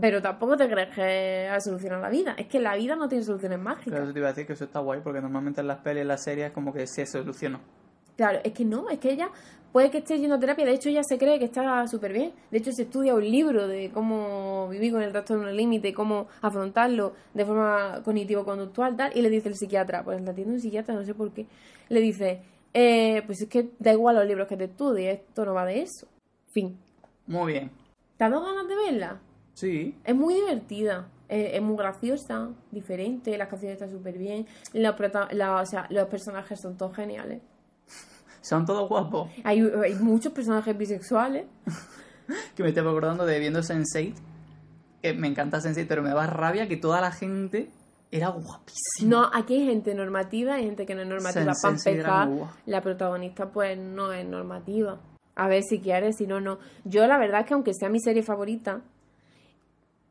[0.00, 2.34] pero tampoco te crees que ha solucionado la vida.
[2.36, 3.94] Es que la vida no tiene soluciones mágicas.
[3.94, 6.08] Claro, te iba a decir que eso está guay, porque normalmente en las pelis en
[6.08, 7.60] las series como que se soluciona.
[8.16, 9.30] Claro, es que no, es que ella
[9.72, 12.32] puede que esté yendo a terapia, de hecho ella se cree que está súper bien.
[12.50, 17.12] De hecho se estudia un libro de cómo vivir con el trastorno límite cómo afrontarlo
[17.34, 21.04] de forma cognitivo-conductual, tal, y le dice el psiquiatra, pues la tiene un psiquiatra, no
[21.04, 21.46] sé por qué,
[21.90, 22.42] le dice,
[22.74, 25.82] eh, pues es que da igual los libros que te estudies, esto no va de
[25.82, 26.08] eso.
[26.50, 26.76] Fin.
[27.28, 27.70] Muy bien.
[28.16, 29.20] ¿Te has dado ganas de verla?
[29.58, 29.98] Sí.
[30.04, 31.08] Es muy divertida.
[31.28, 34.94] Es, muy graciosa, diferente, las canciones están súper bien, los
[36.08, 37.42] personajes son todos geniales.
[38.40, 39.28] Son todos guapos.
[39.44, 41.44] Hay, hay muchos personajes bisexuales.
[42.54, 44.14] que me estoy acordando de viendo Sense8.
[45.02, 47.68] Que me encanta Sense8, pero me da rabia que toda la gente
[48.10, 49.10] era guapísima.
[49.10, 51.52] No, aquí hay gente normativa y gente que no es normativa.
[51.60, 52.28] Para empezar,
[52.64, 54.98] la protagonista pues no es normativa.
[55.34, 56.58] A ver si quieres, si no, no.
[56.84, 58.82] Yo la verdad es que aunque sea mi serie favorita,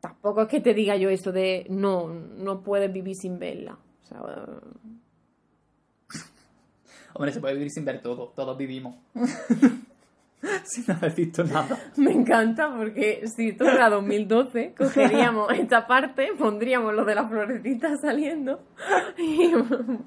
[0.00, 3.78] tampoco es que te diga yo esto de no, no puedes vivir sin verla.
[4.02, 4.20] O sea,
[7.14, 8.32] Hombre, se puede vivir sin ver todo.
[8.36, 8.94] Todos vivimos.
[10.64, 11.78] sin haber visto nada.
[11.96, 18.00] Me encanta porque si esto fuera 2012, cogeríamos esta parte, pondríamos lo de las florecitas
[18.00, 18.62] saliendo.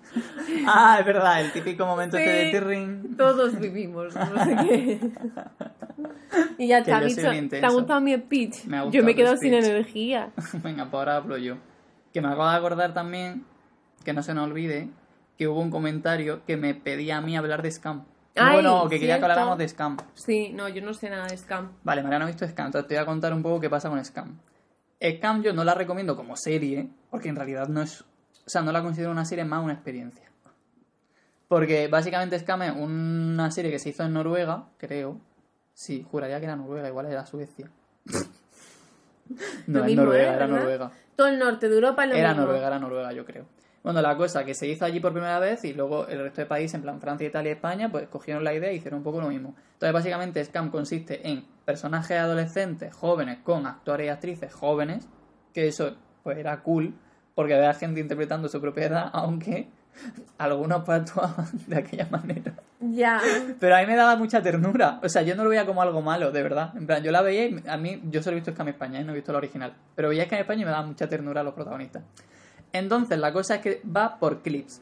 [0.68, 3.18] ah, es verdad, el típico momento este de tirring.
[3.18, 5.00] Todos vivimos, no sé qué.
[6.58, 7.30] y ya está, dicho.
[7.50, 8.66] ¿Te ha gustado mi speech?
[8.66, 10.32] Me ha yo me quedo sin energía.
[10.64, 11.58] Venga, pues ahora hablo yo.
[12.14, 13.46] Que me acabo de acordar también,
[14.04, 14.90] que no se nos olvide,
[15.38, 18.06] que hubo un comentario que me pedía a mí hablar de Scam.
[18.36, 19.98] Bueno, que quería que habláramos de Scam.
[20.14, 21.74] Sí, no, yo no sé nada de Scam.
[21.84, 24.04] Vale, Mariano ha visto Scam, entonces te voy a contar un poco qué pasa con
[24.04, 24.40] Scam.
[25.02, 28.02] Scam yo no la recomiendo como serie, porque en realidad no es...
[28.02, 30.32] O sea, no la considero una serie, más una experiencia.
[31.48, 35.20] Porque básicamente Scam es una serie que se hizo en Noruega, creo.
[35.74, 37.70] Sí, juraría que era Noruega, igual era Suecia.
[39.68, 40.92] no, es Noruega, era Noruega.
[41.16, 43.46] Todo el norte de Europa lo Era Noruega, era Noruega, yo creo.
[43.84, 46.48] Bueno, la cosa que se hizo allí por primera vez y luego el resto de
[46.48, 49.22] países, en plan Francia, Italia y España, pues cogieron la idea y hicieron un poco
[49.22, 49.56] lo mismo.
[49.74, 55.08] Entonces, básicamente, Scam consiste en personajes adolescentes, jóvenes, con actores y actrices jóvenes,
[55.54, 56.94] que eso, pues era cool,
[57.34, 59.70] porque había gente interpretando su propiedad, aunque
[60.38, 62.54] algunos pues actuaban de aquella manera.
[62.80, 63.20] Ya.
[63.60, 65.00] Pero a mí me daba mucha ternura.
[65.04, 66.72] O sea, yo no lo veía como algo malo, de verdad.
[66.76, 69.04] En plan, yo la veía y a mí, yo solo he visto Scam España y
[69.04, 69.74] no he visto la original.
[69.96, 72.04] Pero veía Scam España y me daba mucha ternura a los protagonistas.
[72.74, 74.82] Entonces, la cosa es que va por clips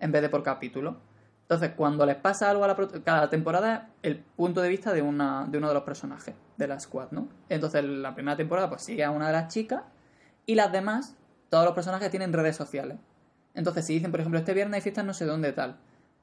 [0.00, 0.96] en vez de por capítulo.
[1.42, 5.46] Entonces, cuando les pasa algo a la cada temporada, el punto de vista de, una,
[5.48, 7.28] de uno de los personajes de la squad, ¿no?
[7.48, 9.82] Entonces, la primera temporada, pues sigue a una de las chicas
[10.46, 11.14] y las demás,
[11.50, 12.98] todos los personajes tienen redes sociales.
[13.54, 15.76] Entonces, si dicen, por ejemplo, este viernes hay fiestas no sé dónde tal,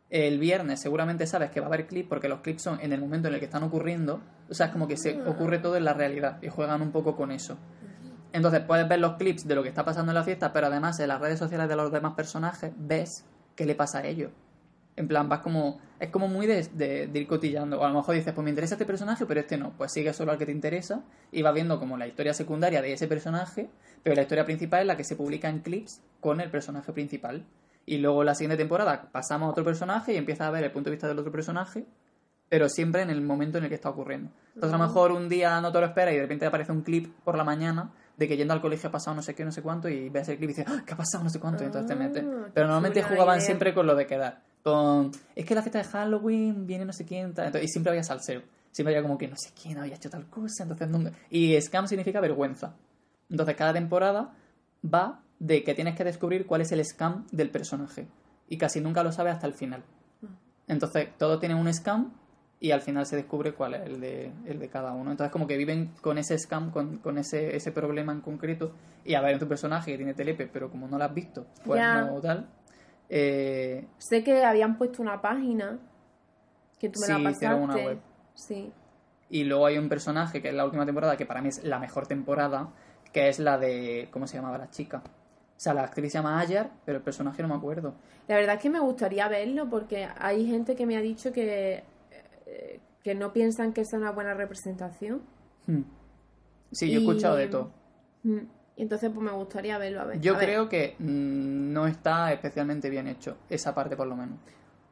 [0.09, 2.99] el viernes seguramente sabes que va a haber clips porque los clips son en el
[2.99, 4.21] momento en el que están ocurriendo.
[4.49, 7.15] O sea, es como que se ocurre todo en la realidad y juegan un poco
[7.15, 7.57] con eso.
[8.31, 10.99] Entonces puedes ver los clips de lo que está pasando en la fiesta, pero además
[10.99, 14.31] en las redes sociales de los demás personajes ves qué le pasa a ellos.
[14.95, 15.79] En plan, vas como.
[15.99, 17.79] Es como muy de, de, ir cotillando.
[17.79, 19.71] O a lo mejor dices, pues me interesa este personaje, pero este no.
[19.77, 22.93] Pues sigue solo al que te interesa y vas viendo como la historia secundaria de
[22.93, 23.69] ese personaje,
[24.03, 27.45] pero la historia principal es la que se publica en clips con el personaje principal.
[27.85, 30.89] Y luego la siguiente temporada pasamos a otro personaje y empiezas a ver el punto
[30.89, 31.85] de vista del otro personaje
[32.49, 34.31] pero siempre en el momento en el que está ocurriendo.
[34.55, 36.81] Entonces, a lo mejor un día no te lo esperas y de repente aparece un
[36.81, 39.51] clip por la mañana de que yendo al colegio ha pasado no sé qué, no
[39.51, 41.23] sé cuánto, y ves el clip y dices, "Ah, ¿qué ha pasado?
[41.23, 42.23] No sé cuánto, y entonces te metes.
[42.23, 43.45] Ah, Pero normalmente jugaban idea.
[43.45, 44.41] siempre con lo de quedar.
[44.63, 47.47] Con, es que la fiesta de Halloween viene no sé quién, tal.
[47.47, 48.41] Entonces, y siempre había salseo.
[48.71, 51.87] Siempre había como que no sé quién había hecho tal cosa, entonces me- Y scam
[51.87, 52.75] significa vergüenza.
[53.29, 54.33] Entonces, cada temporada
[54.85, 58.07] va de que tienes que descubrir cuál es el scam del personaje.
[58.49, 59.83] Y casi nunca lo sabes hasta el final.
[60.67, 62.11] Entonces, todos tienen un scam
[62.61, 65.11] y al final se descubre cuál es el de, el de cada uno.
[65.11, 68.73] Entonces, como que viven con ese scam, con, con ese, ese problema en concreto.
[69.05, 71.45] Y a ver, en tu personaje que tiene telepe, pero como no lo has visto,
[71.65, 72.01] pues Ya.
[72.01, 72.49] no tal.
[73.09, 75.79] Eh, Sé que habían puesto una página
[76.79, 77.53] que tú me Sí, la pasaste.
[77.55, 77.99] una web.
[78.35, 78.71] Sí.
[79.31, 81.77] y luego hay un personaje que es la última temporada, que para mí es la
[81.79, 82.69] mejor temporada,
[83.13, 84.07] que es la de.
[84.11, 85.01] ¿Cómo se llamaba la chica?
[85.05, 87.93] O sea, la actriz se llama Ayar, pero el personaje no me acuerdo.
[88.27, 91.83] La verdad es que me gustaría verlo porque hay gente que me ha dicho que,
[92.51, 95.21] eh, que no piensan que sea una buena representación.
[95.67, 95.81] Hmm.
[96.71, 97.71] Sí, yo he Y- escuchado de todo.
[98.23, 98.37] Mm.
[98.75, 100.01] Y entonces pues me gustaría verlo.
[100.01, 100.19] A ver.
[100.21, 104.15] Yo A ver, creo que mm, no está especialmente bien hecho, esa parte por lo
[104.15, 104.37] menos.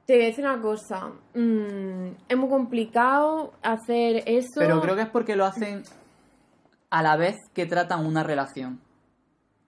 [0.05, 1.11] Te voy a decir una cosa.
[1.35, 4.59] mm, es muy complicado hacer eso.
[4.59, 5.83] Pero creo que es porque lo hacen
[6.89, 8.79] a la vez que tratan una relación.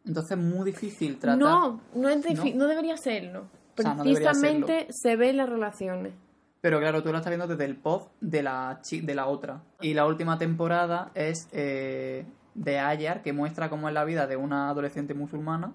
[0.06, 1.38] Entonces es muy difícil tratar.
[1.38, 2.43] No, no, es ¿No?
[2.56, 3.47] no debería serlo.
[3.78, 6.13] O sea, no debería Precisamente se ven las relaciones.
[6.62, 9.62] Pero claro, tú lo estás viendo desde el pod de la, chi- de la otra.
[9.82, 14.36] Y la última temporada es eh, de Ayar, que muestra cómo es la vida de
[14.36, 15.74] una adolescente musulmana,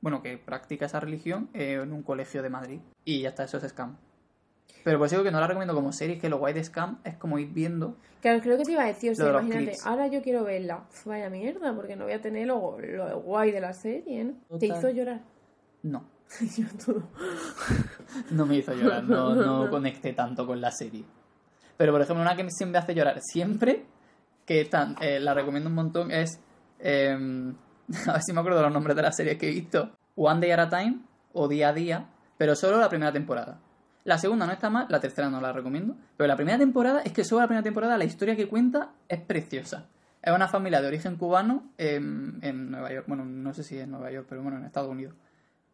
[0.00, 2.80] bueno, que practica esa religión eh, en un colegio de Madrid.
[3.04, 3.96] Y ya está, eso es Scam.
[4.84, 7.14] Pero pues digo que no la recomiendo como serie, que lo guay de Scam es
[7.16, 7.96] como ir viendo.
[8.20, 9.86] Claro, creo que te iba a decir, o sea, imagínate, clips.
[9.86, 10.84] ahora yo quiero verla.
[11.04, 14.32] Vaya mierda, porque no voy a tener lo, lo guay de la serie, ¿no?
[14.58, 15.20] Te hizo llorar.
[15.82, 16.04] No.
[18.30, 21.04] no me hizo llorar, no, no conecté tanto con la serie.
[21.76, 23.84] Pero por ejemplo, una que siempre hace llorar, siempre,
[24.46, 24.68] que
[25.00, 26.40] eh, la recomiendo un montón, es.
[26.78, 27.52] eh,
[28.06, 29.90] a ver si me acuerdo de los nombres de las series que he visto.
[30.14, 31.00] One Day at a Time
[31.32, 32.06] o Día a Día,
[32.38, 33.60] pero solo la primera temporada.
[34.04, 35.96] La segunda no está mal, la tercera no la recomiendo.
[36.16, 39.20] Pero la primera temporada, es que solo la primera temporada, la historia que cuenta es
[39.20, 39.86] preciosa.
[40.20, 43.06] Es una familia de origen cubano en, en Nueva York.
[43.08, 45.14] Bueno, no sé si en Nueva York, pero bueno, en Estados Unidos.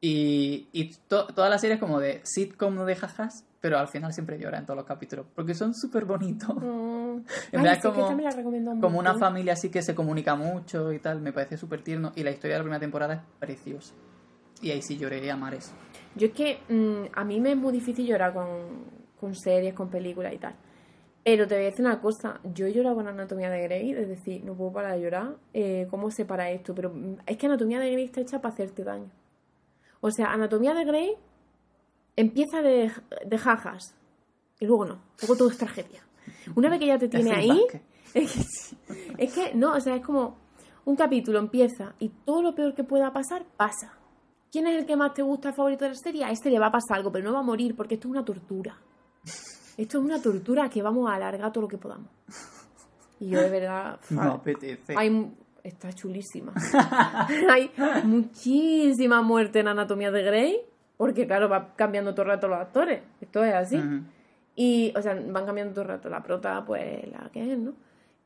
[0.01, 4.13] Y, y to- toda la serie es como de sitcom de jajas, pero al final
[4.13, 5.27] siempre llora en todos los capítulos.
[5.35, 6.55] Porque son súper bonitos.
[6.57, 7.19] Mm.
[7.53, 11.33] En verdad es como- un una familia así que se comunica mucho y tal, me
[11.33, 12.13] parece súper tierno.
[12.15, 13.95] Y la historia de la primera temporada es preciosa.
[14.63, 15.73] Y ahí sí lloré a mares.
[16.15, 18.47] Yo es que mm, a mí me es muy difícil llorar con,
[19.21, 20.55] con series, con películas y tal.
[21.25, 24.09] Pero te voy a decir una cosa, yo he llorado con Anatomía de Grey, es
[24.09, 25.35] decir, no puedo parar de llorar.
[25.53, 26.75] Eh, ¿Cómo se para esto?
[26.75, 29.11] Pero mm, es que Anatomía de Grey está hecha para hacerte daño.
[30.01, 31.15] O sea, Anatomía de Grey
[32.17, 32.93] empieza de,
[33.27, 33.95] de jajas
[34.61, 36.03] y luego no, luego todo es tragedia.
[36.55, 37.67] Una vez que ya te tiene ahí,
[38.15, 38.79] es que, sí.
[39.17, 40.37] es que no, o sea, es como
[40.85, 43.95] un capítulo empieza y todo lo peor que pueda pasar, pasa.
[44.51, 46.25] ¿Quién es el que más te gusta, el favorito de la serie?
[46.25, 48.13] A este le va a pasar algo, pero no va a morir porque esto es
[48.13, 48.79] una tortura.
[49.77, 52.09] Esto es una tortura que vamos a alargar todo lo que podamos.
[53.21, 54.01] Y yo de verdad...
[54.11, 54.95] No apetece.
[54.97, 55.31] hay,
[55.69, 56.53] está chulísima.
[57.51, 57.71] hay
[58.05, 60.61] muchísima muerte en Anatomía de Grey,
[60.97, 63.03] porque claro, va cambiando todo el rato los actores.
[63.21, 63.81] Esto es así.
[64.57, 66.09] Y, o sea, van cambiando todo el rato.
[66.09, 67.75] La prota, pues, la que es, ¿no?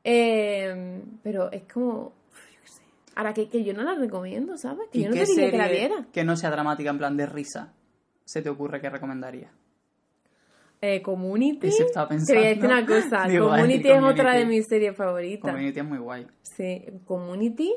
[0.04, 2.06] Eh, pero es como.
[2.30, 2.82] uf, Yo qué sé.
[3.14, 4.88] Ahora que, que yo no la recomiendo, ¿sabes?
[4.90, 6.06] Que ¿Y yo no te dije que la serie viera.
[6.12, 7.72] que no sea dramática en plan de risa
[8.24, 9.50] se te ocurre que recomendaría?
[10.84, 11.68] Eh, Community.
[11.68, 12.66] Eso estaba Te voy a decir pensando.
[12.66, 13.24] una cosa.
[13.28, 15.50] Digo, Community es otra de mis series favoritas.
[15.50, 16.26] Community es muy guay.
[16.42, 17.72] Sí, Community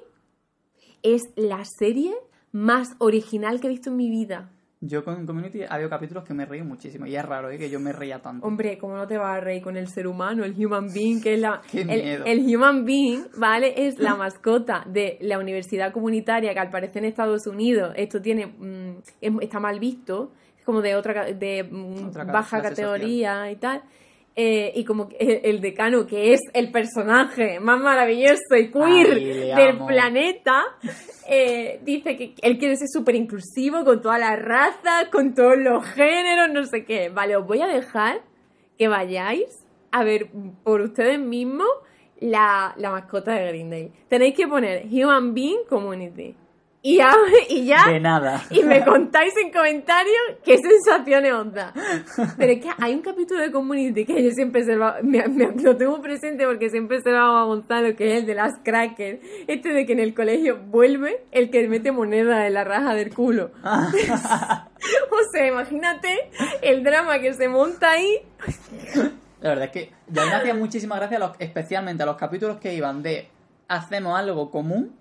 [1.03, 2.13] es la serie
[2.51, 4.49] más original que he visto en mi vida.
[4.81, 7.05] Yo con Community ha habido capítulos que me reí muchísimo.
[7.07, 7.57] Y es raro ¿eh?
[7.57, 8.45] que yo me reía tanto.
[8.45, 11.35] Hombre, ¿cómo no te vas a reír con el ser humano, el human being, que
[11.35, 11.61] es la...
[11.71, 12.25] Qué miedo.
[12.25, 13.87] el human being, ¿vale?
[13.87, 18.47] Es la mascota de la universidad comunitaria que al parecer en Estados Unidos esto tiene...
[18.47, 20.33] mm, es- está mal visto,
[20.65, 23.83] como de otra de mm, Otra baja categoría y tal.
[24.37, 29.23] Eh, y como el, el decano, que es el personaje más maravilloso y queer Ay,
[29.55, 29.87] del amo.
[29.87, 30.61] planeta,
[31.29, 35.85] eh, dice que él quiere ser súper inclusivo con todas las razas, con todos los
[35.85, 37.07] géneros, no sé qué.
[37.07, 38.23] Vale, os voy a dejar
[38.77, 40.27] que vayáis a ver
[40.65, 41.69] por ustedes mismos
[42.19, 43.91] la, la mascota de Greendale.
[44.09, 46.35] Tenéis que poner Human Being Community.
[46.87, 47.15] Y ya,
[47.49, 48.43] y ya De nada.
[48.51, 51.73] y me contáis en comentarios qué sensaciones os da.
[52.37, 55.51] Pero es que hay un capítulo de Community que yo siempre se lo, me- me-
[55.63, 58.53] lo tengo presente porque siempre se lo hago a Gonzalo, que es el de las
[58.63, 59.19] crackers.
[59.47, 63.11] Este de que en el colegio vuelve el que mete moneda en la raja del
[63.15, 63.49] culo.
[63.63, 66.29] o sea, imagínate
[66.61, 68.19] el drama que se monta ahí.
[69.41, 72.75] La verdad es que ya me hacía muchísima gracia, los- especialmente a los capítulos que
[72.75, 73.27] iban de
[73.67, 74.95] hacemos algo común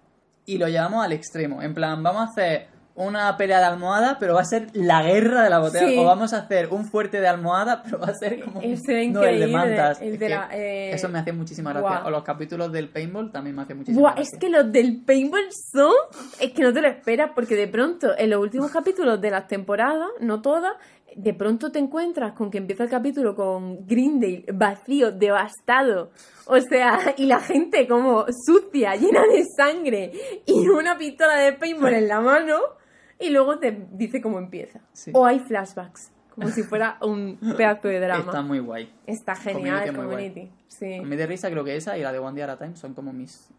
[0.47, 1.63] y lo llevamos al extremo.
[1.63, 5.43] En plan, vamos a hacer una pelea de almohada, pero va a ser la guerra
[5.43, 5.89] de la botella.
[5.89, 5.99] Sí.
[5.99, 8.61] O vamos a hacer un fuerte de almohada, pero va a ser como.
[8.61, 10.01] Ese era no, el de mantas.
[10.01, 12.05] el de la, eh, Eso me hacía muchísima gracia.
[12.05, 14.31] O los capítulos del paintball también me hacían muchísima Buah, gracia.
[14.33, 15.93] es que los del paintball son...
[16.41, 19.49] Es que no te lo esperas porque de pronto, en los últimos capítulos de las
[19.49, 20.75] temporadas, no todas,
[21.17, 26.11] de pronto te encuentras con que empieza el capítulo con Greendale vacío, devastado.
[26.47, 30.13] O sea, y la gente como sucia, llena de sangre
[30.47, 32.59] y una pistola de paintball en la mano
[33.19, 34.81] y luego te dice cómo empieza.
[34.93, 35.11] Sí.
[35.15, 38.25] O hay flashbacks, como si fuera un pedazo de drama.
[38.25, 38.93] Está muy guay.
[39.07, 40.51] Está genial, Community.
[40.69, 41.01] Sí.
[41.01, 42.95] Mí de risa creo que esa y la de One Day at a Time son
[42.95, 43.51] como mis...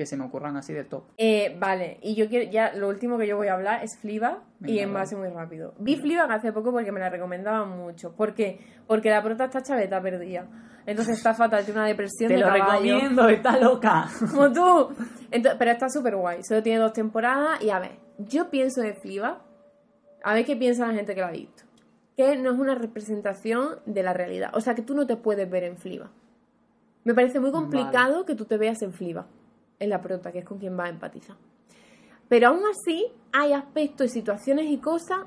[0.00, 1.04] que se me ocurran así de top.
[1.18, 4.38] Eh, vale, y yo quiero, ya lo último que yo voy a hablar es Fleabag
[4.64, 5.74] y en base muy rápido.
[5.78, 8.16] Vi Fleabag hace poco porque me la recomendaban mucho.
[8.16, 8.60] ¿Por qué?
[8.86, 10.48] Porque la prota está chaveta perdida.
[10.86, 12.70] Entonces está fatal, tiene una depresión Te de lo caballo.
[12.72, 14.08] recomiendo, está loca.
[14.30, 14.88] Como tú.
[15.30, 16.42] Entonces, pero está súper guay.
[16.44, 19.36] Solo tiene dos temporadas y a ver, yo pienso de Fleabag,
[20.24, 21.64] a ver qué piensa la gente que la ha visto.
[22.16, 24.50] Que no es una representación de la realidad.
[24.54, 26.08] O sea, que tú no te puedes ver en Fleabag.
[27.04, 29.26] Me parece muy complicado que tú te veas en Fleabag,
[29.80, 31.36] en la prota, que es con quien vas a empatizar.
[32.28, 35.22] Pero aún así, hay aspectos y situaciones y cosas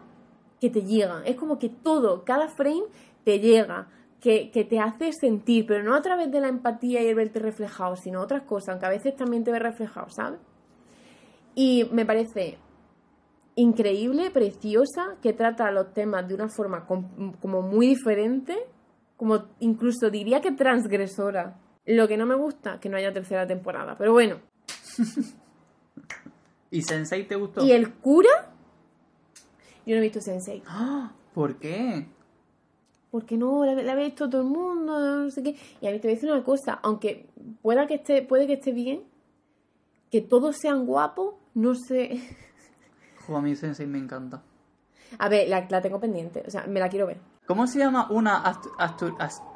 [0.62, 1.24] que te llegan.
[1.26, 2.84] Es como que todo, cada frame
[3.26, 3.90] te llega,
[4.22, 7.40] que, que te hace sentir, pero no a través de la empatía y el verte
[7.40, 10.40] reflejado, sino otras cosas, aunque a veces también te ves reflejado, ¿sabes?
[11.56, 12.58] Y me parece
[13.56, 18.56] increíble, preciosa, que trata los temas de una forma com- como muy diferente,
[19.18, 21.60] como incluso diría que transgresora.
[21.86, 24.38] Lo que no me gusta, que no haya tercera temporada, pero bueno.
[26.72, 27.64] ¿Y Sensei te gustó?
[27.64, 28.30] ¿Y el cura?
[29.86, 30.64] Yo no he visto Sensei.
[30.66, 31.12] ¡Ah!
[31.34, 32.08] ¿Por qué?
[33.12, 35.56] Porque no, la, la había visto todo el mundo, no sé qué.
[35.82, 37.30] Y a mí te voy a decir una cosa, aunque
[37.62, 39.04] pueda que esté, puede que esté bien,
[40.10, 42.22] que todos sean guapos, no sé.
[43.28, 44.42] Jo, a mí Sensei me encanta.
[45.20, 47.20] A ver, la, la tengo pendiente, o sea, me la quiero ver.
[47.46, 48.42] ¿Cómo se llama una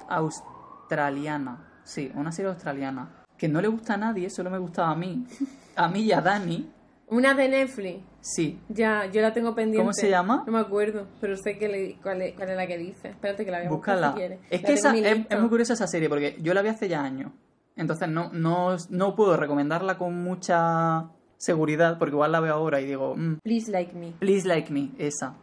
[0.10, 1.66] australiana?
[1.88, 3.23] Sí, una serie australiana.
[3.38, 5.26] Que no le gusta a nadie, solo me gustaba a mí.
[5.76, 6.69] A mí y a Dani.
[7.10, 8.00] Una de Netflix.
[8.19, 8.60] Sí.
[8.67, 9.80] Ya, yo la tengo pendiente.
[9.80, 10.43] ¿Cómo se llama?
[10.45, 13.10] No me acuerdo, pero sé que le- cuál, es, cuál es la que dice.
[13.10, 14.10] Espérate que la voy a Búscala.
[14.12, 14.39] si quieres.
[14.50, 17.02] Es La que esa, es muy curiosa esa serie porque yo la vi hace ya
[17.04, 17.32] años.
[17.78, 21.06] Entonces no, no, no puedo recomendarla con mucha
[21.38, 24.12] seguridad porque igual la veo ahora y digo, mm, Please like me.
[24.19, 25.36] Please Like Me, esa.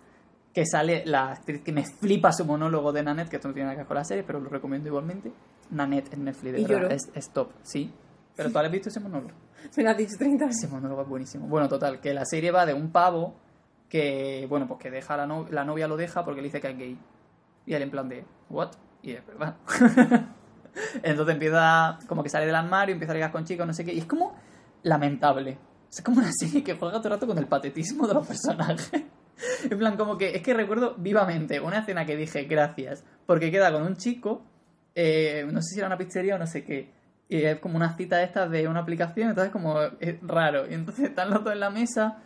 [0.53, 3.67] Que sale la actriz que me flipa su monólogo de Nanette, que esto no tiene
[3.67, 5.33] nada que ver con la serie, pero lo recomiendo igualmente.
[5.75, 7.93] Nanette en Netflix, de Y verdad, es, es top, sí.
[8.37, 9.33] Pero tú has visto ese monólogo.
[9.77, 10.71] Me lo has dicho 30 Ese veces.
[10.71, 11.47] monólogo es buenísimo.
[11.47, 13.35] Bueno, total, que la serie va de un pavo
[13.89, 16.61] que, bueno, pues que deja a la, no- la novia lo deja porque le dice
[16.61, 16.99] que es gay.
[17.67, 18.71] Y él en plan de, ¿what?
[19.03, 19.57] Y es verdad.
[21.03, 23.93] Entonces empieza, como que sale del armario, empieza a ligar con chicos, no sé qué.
[23.95, 24.35] Y es como
[24.83, 25.59] lamentable.
[25.91, 28.91] Es como una serie que juega todo el rato con el patetismo de los personajes.
[29.69, 33.73] En plan, como que es que recuerdo vivamente una escena que dije gracias, porque queda
[33.73, 34.45] con un chico,
[34.95, 36.91] eh, no sé si era una pizzería o no sé qué,
[37.29, 40.71] y es como una cita de estas de una aplicación, entonces como es raro.
[40.71, 42.19] Y entonces están los dos en la mesa,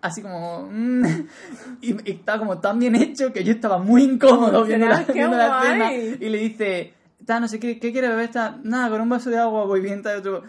[0.00, 0.68] así como...
[0.70, 1.04] mm,
[1.82, 5.12] y, y está como tan bien hecho que yo estaba muy incómodo viendo la, ¡Qué
[5.12, 6.94] viendo la escena y le dice...
[7.26, 8.26] "Ta, no sé qué, ¿qué quiere beber?
[8.26, 10.42] Está, nada, con un vaso de agua voy bien, tal", otro,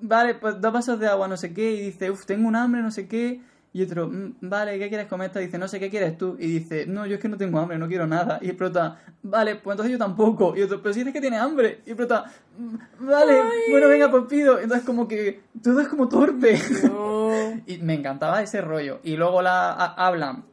[0.00, 2.82] vale, pues dos vasos de agua, no sé qué, y dice, uff, tengo un hambre,
[2.82, 3.40] no sé qué,
[3.72, 5.28] y otro, "Mm, vale, ¿qué quieres comer?
[5.28, 6.36] Esta dice, no sé, ¿qué quieres tú?
[6.40, 8.38] Y dice, no, yo es que no tengo hambre, no quiero nada.
[8.42, 10.56] Y el prota, vale, pues entonces yo tampoco.
[10.56, 11.80] Y otro, pero si dices que tiene hambre.
[11.86, 12.24] Y el prota,
[12.58, 14.58] "Mm, vale, bueno, venga, pues pido.
[14.58, 16.58] Entonces como que todo es como torpe.
[16.84, 17.30] No.
[17.66, 19.00] Y me encantaba ese rollo.
[19.04, 20.44] Y luego la a- hablan.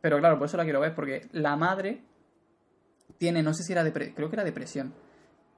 [0.00, 2.02] Pero claro, por eso la quiero ver, porque la madre
[3.18, 4.92] tiene, no sé si era depre- creo que era depresión.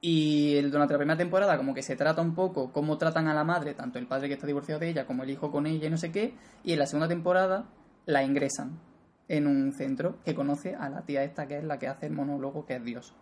[0.07, 3.43] Y durante la primera temporada como que se trata un poco cómo tratan a la
[3.43, 5.89] madre, tanto el padre que está divorciado de ella como el hijo con ella y
[5.89, 6.35] no sé qué.
[6.63, 7.65] Y en la segunda temporada
[8.05, 8.77] la ingresan
[9.27, 12.11] en un centro que conoce a la tía esta que es la que hace el
[12.11, 13.15] monólogo que es Dios.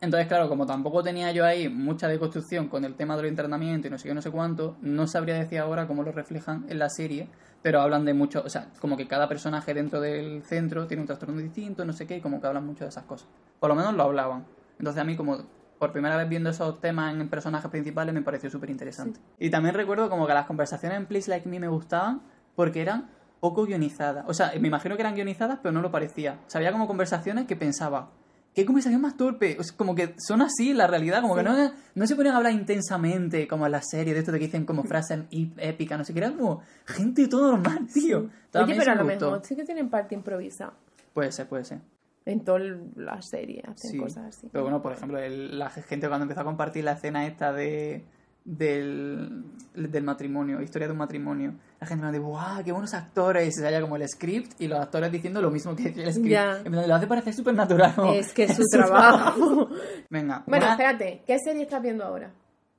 [0.00, 3.90] Entonces, claro, como tampoco tenía yo ahí mucha deconstrucción con el tema del internamiento y
[3.92, 6.88] no sé qué, no sé cuánto, no sabría decir ahora cómo lo reflejan en la
[6.88, 7.28] serie,
[7.62, 11.06] pero hablan de mucho, o sea, como que cada personaje dentro del centro tiene un
[11.06, 13.28] trastorno distinto, no sé qué, y como que hablan mucho de esas cosas.
[13.60, 14.46] Por lo menos lo hablaban.
[14.80, 18.50] Entonces a mí como por primera vez viendo esos temas en personajes principales me pareció
[18.50, 19.18] súper interesante.
[19.38, 22.20] Y también recuerdo como que las conversaciones en Please Like Me me gustaban
[22.54, 23.08] porque eran
[23.40, 24.26] poco guionizadas.
[24.28, 26.38] O sea, me imagino que eran guionizadas, pero no lo parecía.
[26.46, 28.10] O sea, había como conversaciones que pensaba,
[28.54, 29.56] ¿qué conversación más torpe?
[29.58, 32.36] O sea, como que son así la realidad, como que no, no se ponen a
[32.36, 35.20] hablar intensamente como en la serie, de esto de que dicen como frases
[35.56, 38.28] épicas, no sé qué, era como gente todo normal, tío.
[38.44, 40.74] Entonces, Oye, pero sí a lo mejor sí que tienen parte improvisada.
[41.14, 41.80] Puede ser, puede ser.
[42.26, 42.62] En todas
[42.96, 43.98] las series hacen Sí.
[43.98, 44.48] cosas así.
[44.52, 48.04] Pero bueno, por ejemplo, el- la gente cuando empezó a compartir la escena esta de
[48.44, 49.44] del,
[49.74, 52.64] del matrimonio, historia de un matrimonio, la gente me dice, ¡guau!
[52.64, 53.46] ¡Qué buenos actores!
[53.48, 56.28] Y se halla como el script y los actores diciendo lo mismo que el script.
[56.30, 56.58] Ya.
[56.64, 57.94] En Lo hace parecer súper natural.
[58.14, 59.68] Es que es su trabajo.
[60.08, 62.32] Venga, bueno, una- espérate, ¿qué serie estás viendo ahora?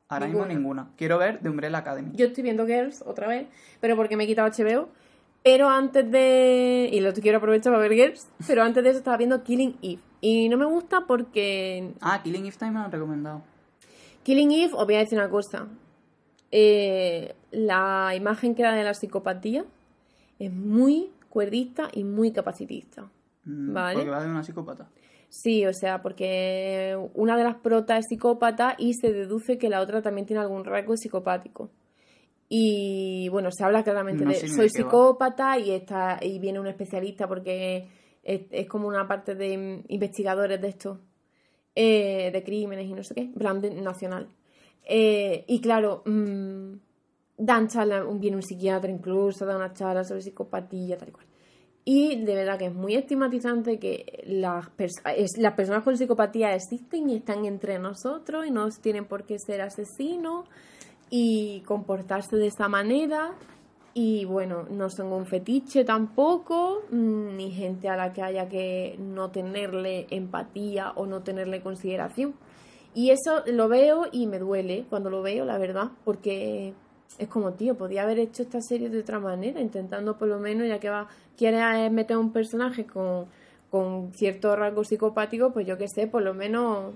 [0.10, 0.82] ahora mismo ninguna.
[0.84, 0.92] ninguna.
[0.98, 2.12] Quiero ver The Umbrella Academy.
[2.16, 3.48] Yo estoy viendo Girls otra vez,
[3.80, 4.90] pero porque me he quitado HBO.
[5.44, 6.90] Pero antes de.
[6.92, 8.28] Y lo quiero aprovechar para ver Girls.
[8.48, 10.02] Pero antes de eso estaba viendo Killing Eve.
[10.22, 11.94] Y no me gusta porque.
[12.02, 13.42] Ah, Killing Eve Time me lo han recomendado.
[14.24, 15.68] Killing Eve, os voy a decir una cosa.
[16.52, 19.66] Eh, la imagen que da de la psicopatía
[20.38, 23.10] es muy cuerdista y muy capacitista.
[23.46, 23.96] Mm, Vale.
[23.96, 24.90] Porque va de una psicópata.
[25.30, 29.80] Sí, o sea, porque una de las protas es psicópata y se deduce que la
[29.80, 31.70] otra también tiene algún rasgo psicopático.
[32.54, 37.26] Y bueno, se habla claramente No de soy psicópata y está y viene un especialista
[37.26, 37.88] porque
[38.24, 41.00] es, es como una parte de mm, investigadores de esto,
[41.74, 44.28] eh, de crímenes y no sé qué, plan nacional.
[44.84, 46.74] Eh, y claro, mm,
[47.38, 51.26] dan charla, viene un psiquiatra incluso, da una charla sobre psicopatía, tal y cual.
[51.86, 56.54] Y de verdad que es muy estigmatizante que las, pers- es- las personas con psicopatía
[56.54, 60.50] existen y están entre nosotros y no tienen por qué ser asesinos
[61.12, 63.36] y comportarse de esa manera.
[63.94, 68.96] Y bueno, no son un fetiche tampoco, mm, ni gente a la que haya que
[68.98, 72.34] no tenerle empatía o no tenerle consideración.
[72.96, 76.74] Y eso lo veo y me duele cuando lo veo, la verdad, porque
[77.20, 80.68] es como, tío, podía haber hecho esta serie de otra manera, intentando por lo menos,
[80.68, 81.08] ya que va,
[81.38, 83.26] quiere meter un personaje con,
[83.70, 86.94] con cierto rasgo psicopático, pues yo que sé, por lo menos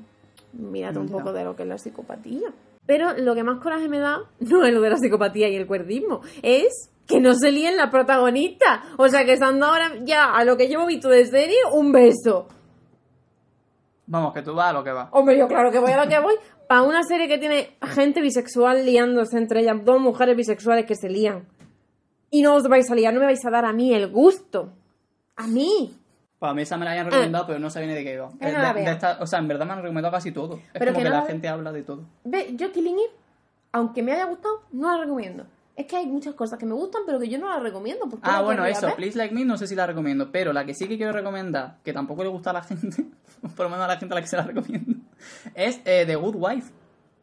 [0.53, 2.53] mírate un poco de lo que es la psicopatía.
[2.85, 5.67] Pero lo que más coraje me da no es lo de la psicopatía y el
[5.67, 8.83] cuerdismo, es que no se líen la protagonista.
[8.97, 12.47] O sea, que estando ahora ya a lo que llevo visto de serie, un beso.
[14.07, 15.09] Vamos, que tú vas a lo que vas.
[15.11, 16.35] Hombre, yo claro que voy a lo que voy.
[16.67, 21.09] Para una serie que tiene gente bisexual liándose entre ellas, dos mujeres bisexuales que se
[21.09, 21.47] lían.
[22.31, 24.73] Y no os vais a liar, no me vais a dar a mí el gusto.
[25.35, 25.95] A mí.
[26.45, 28.29] Para mí esa me la habían recomendado, pero no sabía ni de qué iba.
[28.39, 30.57] De- de esta- o sea, en verdad me han recomendado casi todo.
[30.57, 32.03] Es Pero como que que, no la gente habla de todo.
[32.23, 33.11] Ve, yo Killing Eve,
[33.71, 35.45] aunque me haya gustado, no la recomiendo.
[35.75, 38.05] Es que hay muchas cosas que me gustan, pero que yo no la recomiendo.
[38.09, 38.95] porque Ah, bueno, eso, ver.
[38.95, 41.77] Please Like Me no sé si la recomiendo, pero la que sí que quiero recomendar,
[41.83, 43.05] que tampoco le gusta a la gente,
[43.57, 44.99] por lo menos a la gente a la que se la recomiendo,
[45.53, 46.71] es eh, The Good Wife.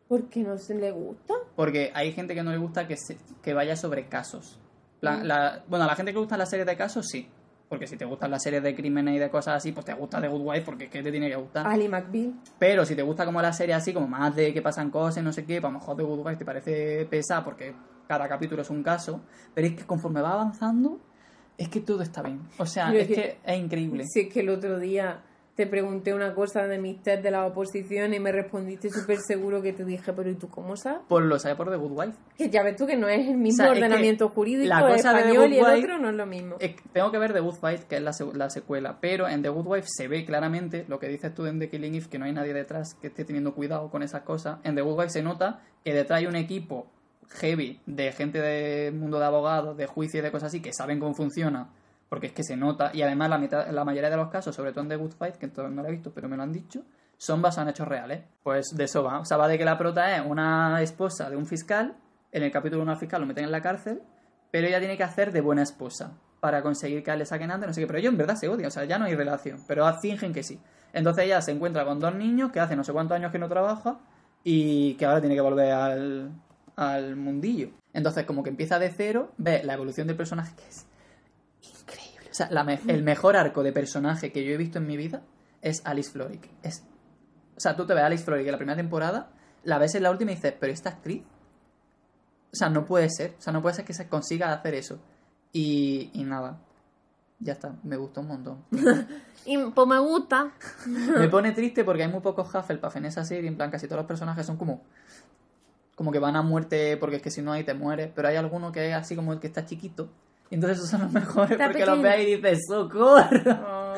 [0.08, 1.32] ¿Por qué no se le gusta?
[1.56, 4.58] Porque hay gente que no le gusta que, se- que vaya sobre casos.
[5.00, 5.22] La- Mm.
[5.24, 7.26] la- bueno, a la gente que le gustan las series de casos, sí.
[7.72, 10.20] Porque si te gustan las series de crímenes y de cosas así, pues te gusta
[10.20, 11.66] The Good Wife porque es que te tiene que gustar.
[11.66, 12.34] Ali McBeal.
[12.58, 15.32] Pero si te gusta como la serie así, como más de que pasan cosas no
[15.32, 17.72] sé qué, pues a lo mejor The Good Wife te parece pesada porque
[18.06, 19.22] cada capítulo es un caso.
[19.54, 21.00] Pero es que conforme va avanzando,
[21.56, 22.40] es que todo está bien.
[22.58, 24.04] O sea, es que, que- es increíble.
[24.06, 25.22] Si es que el otro día
[25.54, 29.60] te pregunté una cosa de mis test de la oposición y me respondiste súper seguro
[29.60, 31.00] que te dije, pero ¿y tú cómo sabes?
[31.08, 32.12] Pues lo sabe por The Good Wife.
[32.38, 34.66] Que ya ves tú que no es el mismo O sea, es que ordenamiento jurídico,
[34.68, 36.56] la cosa de español Good y el Wife- otro no es lo mismo.
[36.94, 38.96] Tengo que ver The Good Wife, que es la, la secuela.
[39.00, 41.96] Pero en The Good Wife se ve claramente lo que dices tú en The Killing
[41.96, 44.58] Eve, que no hay nadie detrás que esté teniendo cuidado con esas cosas.
[44.64, 46.86] En The Good Wife se nota que detrás hay un equipo
[47.40, 50.98] heavy de gente del mundo de abogados, de juicio y de cosas así, que saben
[50.98, 51.68] cómo funciona.
[52.12, 52.90] Porque es que se nota.
[52.92, 55.36] Y además la, mitad, la mayoría de los casos, sobre todo en The Good Fight,
[55.36, 56.82] que todavía no lo he visto, pero me lo han dicho,
[57.16, 58.24] son basados en hechos reales.
[58.42, 59.20] Pues de eso va.
[59.20, 61.96] O sea, va de que la prota es una esposa de un fiscal.
[62.30, 64.02] En el capítulo 1 al fiscal lo meten en la cárcel
[64.52, 67.72] pero ella tiene que hacer de buena esposa para conseguir que le saquen antes, no
[67.72, 67.86] sé qué.
[67.86, 70.42] Pero ellos en verdad se odian, o sea, ya no hay relación, pero fingen que
[70.42, 70.60] sí.
[70.92, 73.48] Entonces ella se encuentra con dos niños que hace no sé cuántos años que no
[73.48, 73.98] trabaja
[74.44, 76.32] y que ahora tiene que volver al,
[76.76, 77.70] al mundillo.
[77.94, 80.86] Entonces, como que empieza de cero, ve la evolución del personaje que es
[82.42, 85.22] sea, la me- el mejor arco de personaje que yo he visto en mi vida
[85.60, 86.48] es Alice Florrick.
[86.62, 86.84] Es,
[87.56, 89.30] o sea, tú te ves a Alice Florrick en la primera temporada,
[89.64, 91.22] la ves en la última y dices, pero esta actriz
[92.52, 93.34] o sea, no puede ser.
[93.38, 95.00] O sea, no puede ser que se consiga hacer eso.
[95.52, 96.58] Y, y nada.
[97.38, 97.76] Ya está.
[97.82, 98.64] Me gustó un montón.
[99.46, 100.52] Y pues me gusta.
[100.86, 103.48] Me pone triste porque hay muy pocos Hufflepuff en esa serie.
[103.48, 104.82] En plan, casi todos los personajes son como...
[105.96, 108.10] Como que van a muerte porque es que si no ahí te mueres.
[108.14, 110.10] Pero hay alguno que es así como el que está chiquito.
[110.52, 113.58] Entonces esos son los mejores Está porque los ves y dices ¡Socorro!
[113.66, 113.94] Oh.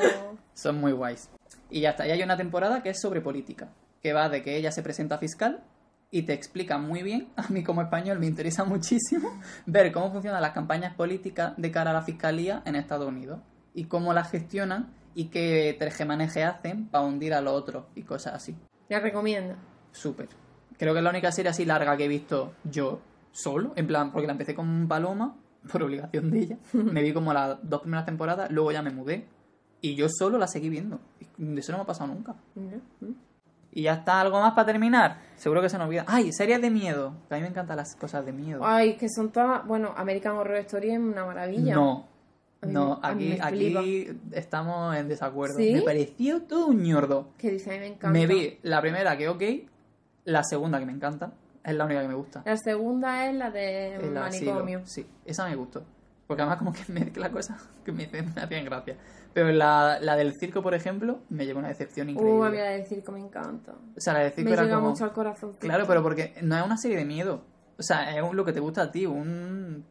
[0.53, 1.29] Son muy guays.
[1.69, 2.07] Y ya está.
[2.07, 3.67] Y hay una temporada que es sobre política.
[4.01, 5.63] Que va de que ella se presenta fiscal
[6.11, 7.27] y te explica muy bien.
[7.35, 9.29] A mí como español me interesa muchísimo
[9.65, 13.41] ver cómo funcionan las campañas políticas de cara a la fiscalía en Estados Unidos.
[13.73, 18.33] Y cómo las gestionan y qué tergemaneje hacen para hundir a los otros y cosas
[18.33, 18.55] así.
[18.87, 19.55] La recomiendo.
[19.91, 20.29] Súper.
[20.77, 23.01] Creo que es la única serie así larga que he visto yo
[23.33, 23.73] solo.
[23.75, 25.35] En plan, porque la empecé con Paloma,
[25.71, 26.57] por obligación de ella.
[26.73, 29.25] Me vi como las dos primeras temporadas, luego ya me mudé.
[29.81, 30.99] Y yo solo la seguí viendo.
[31.37, 32.35] Y Eso no me ha pasado nunca.
[33.71, 35.19] Y ya está, algo más para terminar.
[35.35, 36.05] Seguro que se nos olvida.
[36.07, 36.31] ¡Ay!
[36.31, 37.13] Series de miedo.
[37.29, 38.61] A mí me encantan las cosas de miedo.
[38.63, 39.67] Ay, que son todas.
[39.67, 41.75] Bueno, American Horror Story es una maravilla.
[41.75, 42.07] No.
[42.61, 45.57] Mí No, aquí, aquí estamos en desacuerdo.
[45.57, 45.73] ¿Sí?
[45.73, 47.29] Me pareció todo un ñordo.
[47.37, 48.09] Que dice, a mí me encanta.
[48.09, 49.43] Me vi la primera que ok,
[50.23, 51.33] la segunda que me encanta,
[51.65, 52.41] es la única que me gusta.
[52.45, 54.51] La segunda es la de Es la asilo.
[54.53, 54.81] manicomio.
[54.85, 55.83] Sí, esa me gustó.
[56.27, 58.97] Porque además como que mezcla cosas que me, me hacían gracia.
[59.33, 62.39] Pero la, la del circo, por ejemplo, me llevó una decepción increíble.
[62.39, 63.73] Uh, a mí la del circo me encanta.
[63.73, 64.89] O sea, la del circo Me era llega como...
[64.91, 65.53] mucho al corazón.
[65.59, 67.43] Claro, pero porque no es una serie de miedo.
[67.77, 69.85] O sea, es lo que te gusta a ti, un...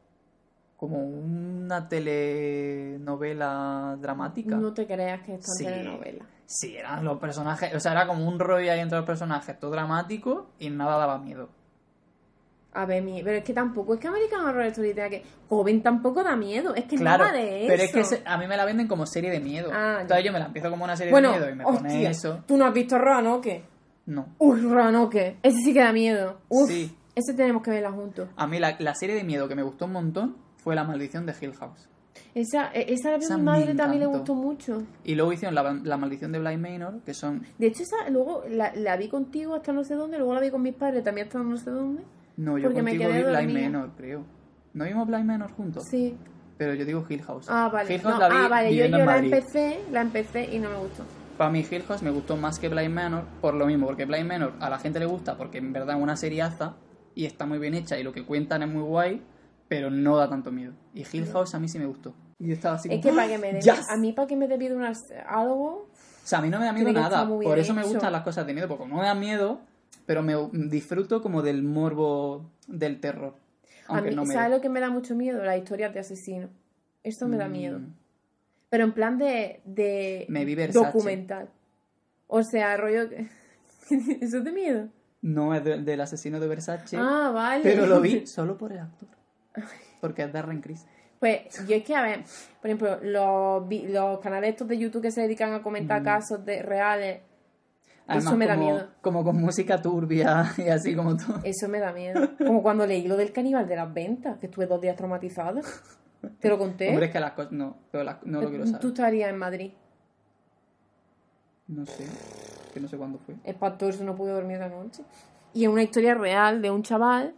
[0.76, 4.56] Como una telenovela dramática.
[4.56, 5.64] No te creas que es tan Sí.
[5.64, 6.24] telenovela.
[6.46, 7.74] Sí, eran los personajes...
[7.74, 11.18] O sea, era como un rollo ahí entre los personajes, todo dramático y nada daba
[11.18, 11.48] miedo.
[12.74, 13.22] A ver, mi...
[13.22, 15.22] pero es que tampoco es que American Horror Story tenga que.
[15.48, 16.74] Joven tampoco da miedo.
[16.74, 17.68] Es que Claro, no va de eso.
[17.68, 19.70] pero es que se- a mí me la venden como serie de miedo.
[19.72, 19.98] Ah.
[20.00, 22.10] Entonces yo me la empiezo como una serie Bueno, de miedo y me pone hostia,
[22.10, 22.42] eso.
[22.46, 23.64] ¿Tú no has visto Roanoke?
[24.06, 24.26] No.
[24.38, 25.36] Uy, Roanoke.
[25.42, 26.40] Ese sí que da miedo.
[26.48, 26.94] Uf, Sí.
[27.14, 28.28] ese tenemos que verla juntos.
[28.36, 31.26] A mí la, la serie de miedo que me gustó un montón fue La maldición
[31.26, 31.88] de Hill House.
[32.34, 34.82] Esa, e- esa la vi a Esa mi madre también le gustó mucho.
[35.04, 37.46] Y luego hicieron la, la maldición de Bly Manor, que son...
[37.58, 40.50] De hecho, esa luego la, la vi contigo hasta no sé dónde, luego la vi
[40.50, 42.02] con mis padres también hasta no sé dónde.
[42.36, 43.62] No, yo Porque me contigo quedé vi Bly.
[43.62, 44.24] Manor, creo.
[44.72, 45.84] ¿No vimos Bly Manor juntos?
[45.84, 46.16] Sí.
[46.58, 47.46] Pero yo digo Hill House.
[47.48, 47.92] Ah, vale.
[47.92, 48.74] Hill House No, la vi ah, vale.
[48.74, 49.32] Yo, yo la Madrid.
[49.32, 51.04] empecé, la empecé y no me gustó.
[51.36, 54.28] Para mí Hill House me gustó más que Blind Manor por lo mismo, porque Blind
[54.28, 56.76] Manor a la gente le gusta porque en verdad es una seriaza
[57.14, 59.22] y está muy bien hecha y lo que cuentan es muy guay,
[59.68, 60.74] pero no da tanto miedo.
[60.94, 62.14] Y Hill House a mí sí me gustó.
[62.38, 63.90] Y yo estaba así Es como, que para que me dé ¡Yes!
[63.90, 64.78] a mí para que me dé miedo
[65.28, 65.88] algo, O
[66.22, 68.54] sea, a mí no me da miedo nada, por eso me gustan las cosas de
[68.54, 69.60] miedo, porque no me da miedo,
[70.06, 70.34] pero me
[70.68, 73.34] disfruto como del morbo del terror.
[73.88, 75.42] a mí, no me ¿sabes lo que me da mucho miedo?
[75.44, 76.50] Las historias de asesinos.
[77.02, 77.52] Esto me da Mm.
[77.52, 77.80] miedo.
[78.70, 81.48] Pero en plan de, de Me vi documental.
[82.26, 83.28] O sea, rollo que...
[84.20, 84.88] ¿Eso es de miedo?
[85.22, 87.62] No, es de- del asesino de Versace, Ah, vale.
[87.62, 89.08] pero lo vi solo por el actor.
[90.00, 90.84] Porque es Darren Criss.
[91.20, 92.24] Pues yo es que, a ver,
[92.60, 96.62] por ejemplo, los, los canales estos de YouTube que se dedican a comentar casos de
[96.62, 97.20] reales,
[98.08, 98.88] Eso me da como, miedo.
[99.00, 101.40] Como con música turbia y así como todo.
[101.42, 102.30] eso me da miedo.
[102.38, 105.60] Como cuando leí lo del caníbal de las ventas, que estuve dos días traumatizada.
[106.40, 106.88] ¿Te lo conté?
[106.90, 107.52] Hombre, es que las cosas...
[107.52, 108.86] No, pero las- no lo quiero Tú saber.
[108.86, 109.72] estarías en Madrid.
[111.66, 112.04] No sé.
[112.72, 113.36] Que no sé cuándo fue.
[113.44, 115.02] Espantoso, no pude dormir la noche.
[115.54, 117.34] Y es una historia real de un chaval.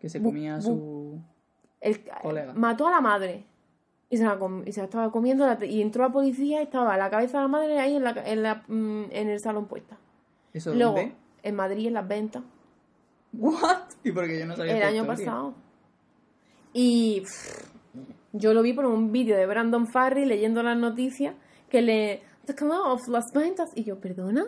[0.00, 1.20] Que se comía bu- su...
[1.80, 2.52] El, Colega.
[2.54, 3.46] mató a la madre.
[4.12, 5.46] Y se la, com- y se la estaba comiendo.
[5.46, 8.10] la- y entró la policía y estaba la cabeza de la madre ahí en, la,
[8.26, 9.96] en, la- mm, en el salón puesta.
[10.52, 11.14] ¿Eso Luego, dónde?
[11.44, 12.42] en Madrid, en las ventas.
[13.32, 13.82] ¿What?
[14.04, 15.24] ¿Y por qué yo no sabía el año historia?
[15.26, 15.54] pasado.
[16.72, 17.70] Y pff,
[18.32, 21.34] yo lo vi por un vídeo de Brandon Farry leyendo las noticias
[21.68, 22.22] que le...
[22.48, 23.70] Of las ventas.
[23.76, 24.44] Y yo, ¿perdona?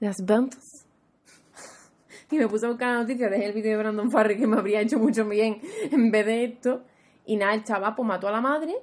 [0.00, 0.62] ¿Las ventas?
[2.30, 4.56] Y me puse a buscar las noticias, dejé el vídeo de Brandon Farry que me
[4.58, 5.60] habría hecho mucho bien
[5.90, 6.82] en vez de esto.
[7.28, 8.74] Y nada, el chaval pues mató a la madre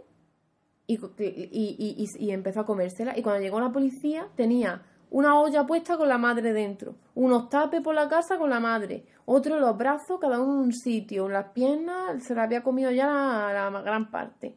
[0.87, 3.17] y, y, y- empezó a comérsela.
[3.17, 7.81] Y cuando llegó la policía tenía una olla puesta con la madre dentro, unos tapes
[7.81, 11.25] por la casa con la madre, otro en los brazos, cada uno en un sitio,
[11.25, 14.55] en las piernas se la había comido ya la, la gran parte.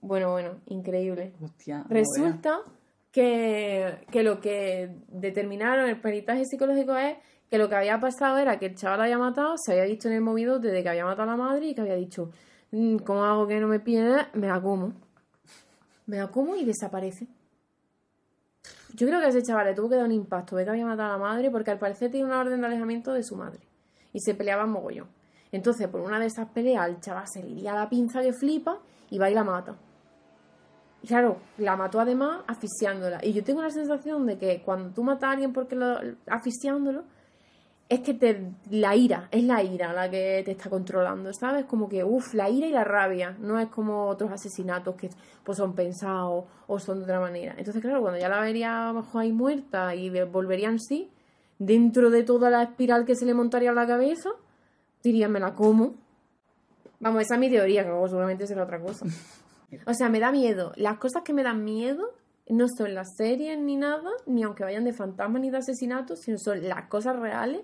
[0.00, 1.32] Bueno, bueno, increíble.
[1.42, 2.60] Hostia, Resulta
[3.10, 7.16] que, que lo que determinaron el peritaje psicológico es
[7.50, 10.14] que lo que había pasado era que el chaval había matado, se había visto en
[10.14, 12.30] el movido desde que había matado a la madre y que había dicho,
[12.70, 14.26] "Mm, ¿cómo hago que no me pille?
[14.34, 14.92] Me la como.
[16.06, 17.26] Me la como y desaparece.
[18.94, 20.86] Yo creo que a ese chaval le tuvo que dar un impacto de que había
[20.86, 23.60] matado a la madre porque al parecer tiene una orden de alejamiento de su madre.
[24.12, 25.08] Y se peleaban mogollón.
[25.52, 28.78] Entonces, por una de esas peleas, el chaval se le iría la pinza que flipa
[29.10, 29.76] y va y la mata.
[31.02, 33.20] Y claro, la mató además asfixiándola.
[33.22, 37.04] Y yo tengo la sensación de que cuando tú matas a alguien porque lo asfixiándolo,
[37.88, 41.66] es que te la ira, es la ira la que te está controlando, ¿sabes?
[41.66, 45.10] Como que, uff, la ira y la rabia, no es como otros asesinatos que
[45.44, 47.54] pues son pensados o son de otra manera.
[47.56, 51.10] Entonces, claro, cuando ya la vería mejor ahí muerta y volvería en sí,
[51.58, 54.30] dentro de toda la espiral que se le montaría a la cabeza,
[55.04, 55.94] diría, me la como.
[56.98, 59.06] Vamos, esa es mi teoría, que luego seguramente será otra cosa.
[59.86, 60.72] O sea, me da miedo.
[60.76, 62.14] Las cosas que me dan miedo
[62.48, 66.38] no son las series ni nada, ni aunque vayan de fantasmas ni de asesinatos, sino
[66.38, 67.62] son las cosas reales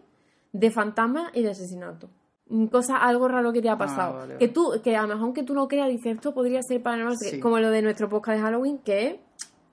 [0.53, 2.11] de fantasmas y de asesinatos.
[2.49, 4.19] Mm, Cosas, algo raro que te ha pasado.
[4.19, 6.83] vale, Que tú, que a lo mejor que tú no creas, dices, esto podría ser
[6.83, 7.41] paranormal, Sí.
[7.41, 9.17] como lo de nuestro podcast de Halloween, que es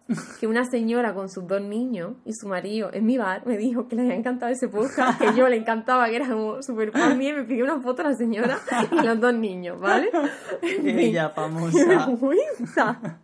[0.39, 3.87] que una señora con sus dos niños y su marido en mi bar me dijo
[3.87, 7.29] que le había encantado ese podcast, que yo le encantaba, que era como súper mía,
[7.29, 8.57] y me pidió una foto a la señora
[8.91, 10.09] y los dos niños, ¿vale?
[10.63, 11.85] Ella ¡Qué famosa.
[11.85, 12.99] vergüenza!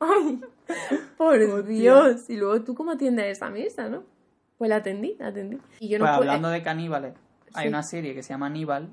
[0.00, 0.40] Ay,
[1.16, 1.64] Por.
[1.66, 2.28] Dios.
[2.28, 4.02] Y luego tú cómo atiendes esa mesa, ¿no?
[4.58, 5.58] Pues la atendí, la atendí.
[5.80, 7.14] Y yo no Pues pude- hablando de caníbales,
[7.54, 7.68] hay Sí.
[7.68, 8.88] una serie que se llama Aníbal,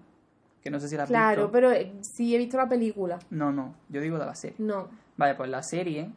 [0.62, 1.51] que no sé si la has Claro, visto.
[1.51, 3.20] pero eh, sí he visto la película.
[3.30, 4.55] No, no, yo digo de la serie.
[4.59, 4.89] No.
[5.18, 6.12] Vale, pues la serie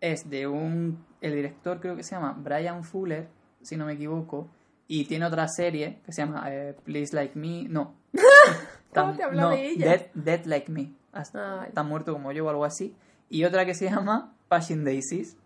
[0.00, 1.04] es de un...
[1.20, 3.28] El director creo que se llama Brian Fuller,
[3.62, 4.48] si no me equivoco,
[4.88, 7.64] y tiene otra serie que se llama eh, Please Like Me...
[7.68, 7.94] No.
[8.12, 9.86] ¿Cómo Tan- te habla no, de ella?
[9.90, 10.92] Dead, Dead Like Me.
[11.12, 11.68] Hasta-.
[11.74, 12.94] Tan muerto como yo o algo así.
[13.28, 15.36] Y otra que se llama Passion Daisies.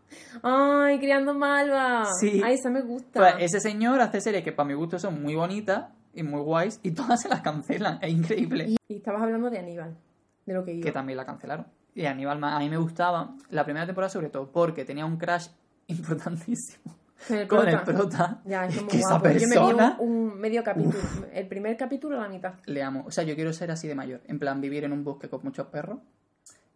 [0.42, 2.06] Ay, criando malva.
[2.18, 2.40] Sí.
[2.44, 3.20] Ay, esa me gusta.
[3.20, 6.80] Pues ese señor hace series que para mi gusto son muy bonitas y muy guays
[6.82, 7.98] y todas se las cancelan.
[8.02, 8.76] Es increíble.
[8.88, 9.96] Y estabas hablando de Aníbal,
[10.46, 10.84] de lo que iba.
[10.84, 11.66] Que también la cancelaron.
[11.94, 15.48] Y Aníbal a mí me gustaba la primera temporada sobre todo porque tenía un crash
[15.88, 16.96] importantísimo
[17.28, 18.40] Con el con el prota.
[18.44, 19.28] Ya, es Es que esa guapo.
[19.28, 20.98] Yo me vi persona un, un medio capítulo.
[21.32, 22.54] El primer capítulo a la mitad.
[22.66, 23.04] le amo.
[23.06, 24.20] O sea, yo quiero ser así de mayor.
[24.26, 25.98] En plan, vivir en un bosque con muchos perros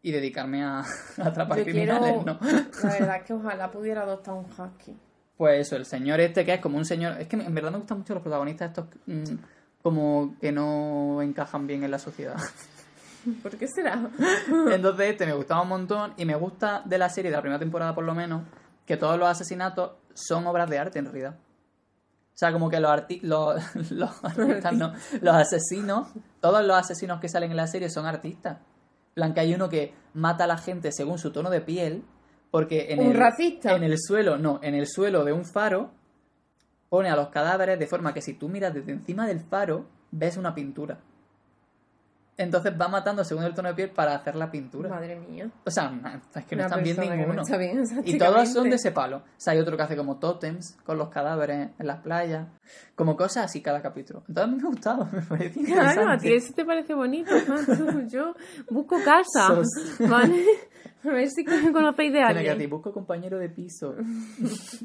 [0.05, 0.81] y dedicarme a,
[1.19, 2.39] a atrapar Yo quiero, criminales, ¿no?
[2.85, 4.97] la verdad es que ojalá pudiera adoptar un husky.
[5.37, 7.21] Pues eso, el señor este que es como un señor...
[7.21, 9.35] Es que en verdad me gustan mucho los protagonistas estos mm,
[9.83, 12.37] como que no encajan bien en la sociedad.
[13.43, 14.11] ¿Por qué será?
[14.71, 17.59] Entonces este me gustaba un montón y me gusta de la serie, de la primera
[17.59, 18.43] temporada por lo menos,
[18.87, 21.35] que todos los asesinatos son obras de arte en realidad.
[21.35, 24.93] O sea, como que los, arti- los, los artistas, no,
[25.23, 26.09] los asesinos,
[26.41, 28.59] todos los asesinos que salen en la serie son artistas.
[29.15, 32.03] En plan, que hay uno que mata a la gente según su tono de piel,
[32.51, 33.75] porque en ¿Un el, racista?
[33.77, 35.93] en el suelo, no, en el suelo de un faro
[36.89, 40.37] pone a los cadáveres de forma que si tú miras desde encima del faro, ves
[40.37, 41.01] una pintura.
[42.37, 44.89] Entonces va matando según el tono de piel para hacer la pintura.
[44.91, 45.49] Madre mía.
[45.65, 45.93] O sea,
[46.35, 47.43] es que no Una están bien no ninguno.
[47.43, 49.19] está bien, y todos son de ese palo.
[49.19, 52.49] O sea, hay otro que hace como tótems con los cadáveres en las playas.
[52.97, 54.25] Como cosas así cada capítulo.
[54.27, 55.81] Entonces a mí me gustaba, me parecía Claro,
[56.11, 56.29] a interesante.
[56.29, 57.31] ti eso te parece bonito.
[58.09, 58.35] Yo
[58.69, 59.47] busco casa.
[59.55, 60.45] Sos- ¿Vale?
[61.05, 62.71] A ver si conocéis de Tiene que a ti, alguien.
[62.71, 63.95] busco compañero de piso.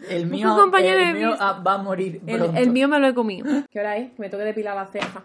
[0.10, 1.64] El mío, compañero el de mío piso.
[1.64, 2.60] va a morir El, pronto.
[2.60, 3.48] el mío me lo he comido.
[3.72, 4.12] ¿Qué hora es?
[4.12, 5.24] Que me toque depilar la ceja.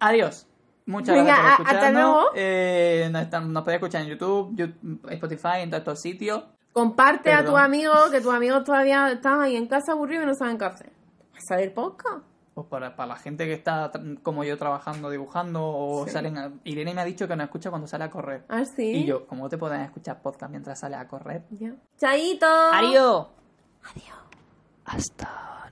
[0.00, 0.46] Adiós.
[0.86, 2.02] Muchas Venga, gracias por a- hasta escucharnos.
[2.14, 2.30] luego.
[2.34, 6.44] Eh, nos, nos podéis escuchar en YouTube, Spotify, en todos estos sitios.
[6.72, 10.34] Comparte a tus amigos, que tus amigos todavía están ahí en casa aburridos y no
[10.34, 10.92] saben qué hacer.
[11.32, 12.24] ¿Vas a ver podcast?
[12.54, 13.90] Pues para, para la gente que está
[14.22, 16.12] como yo trabajando, dibujando, o Sí.
[16.12, 18.44] salen a- Irene me ha dicho que nos escucha cuando sale a correr.
[18.48, 18.90] Ah, sí.
[18.92, 21.44] Y yo, ¿cómo te pueden escuchar podcast mientras sale a correr?
[21.50, 21.74] Ya.
[21.98, 22.46] Chaito.
[22.46, 23.26] ¡Adiós!
[23.84, 24.18] Adiós.
[24.84, 25.70] Hasta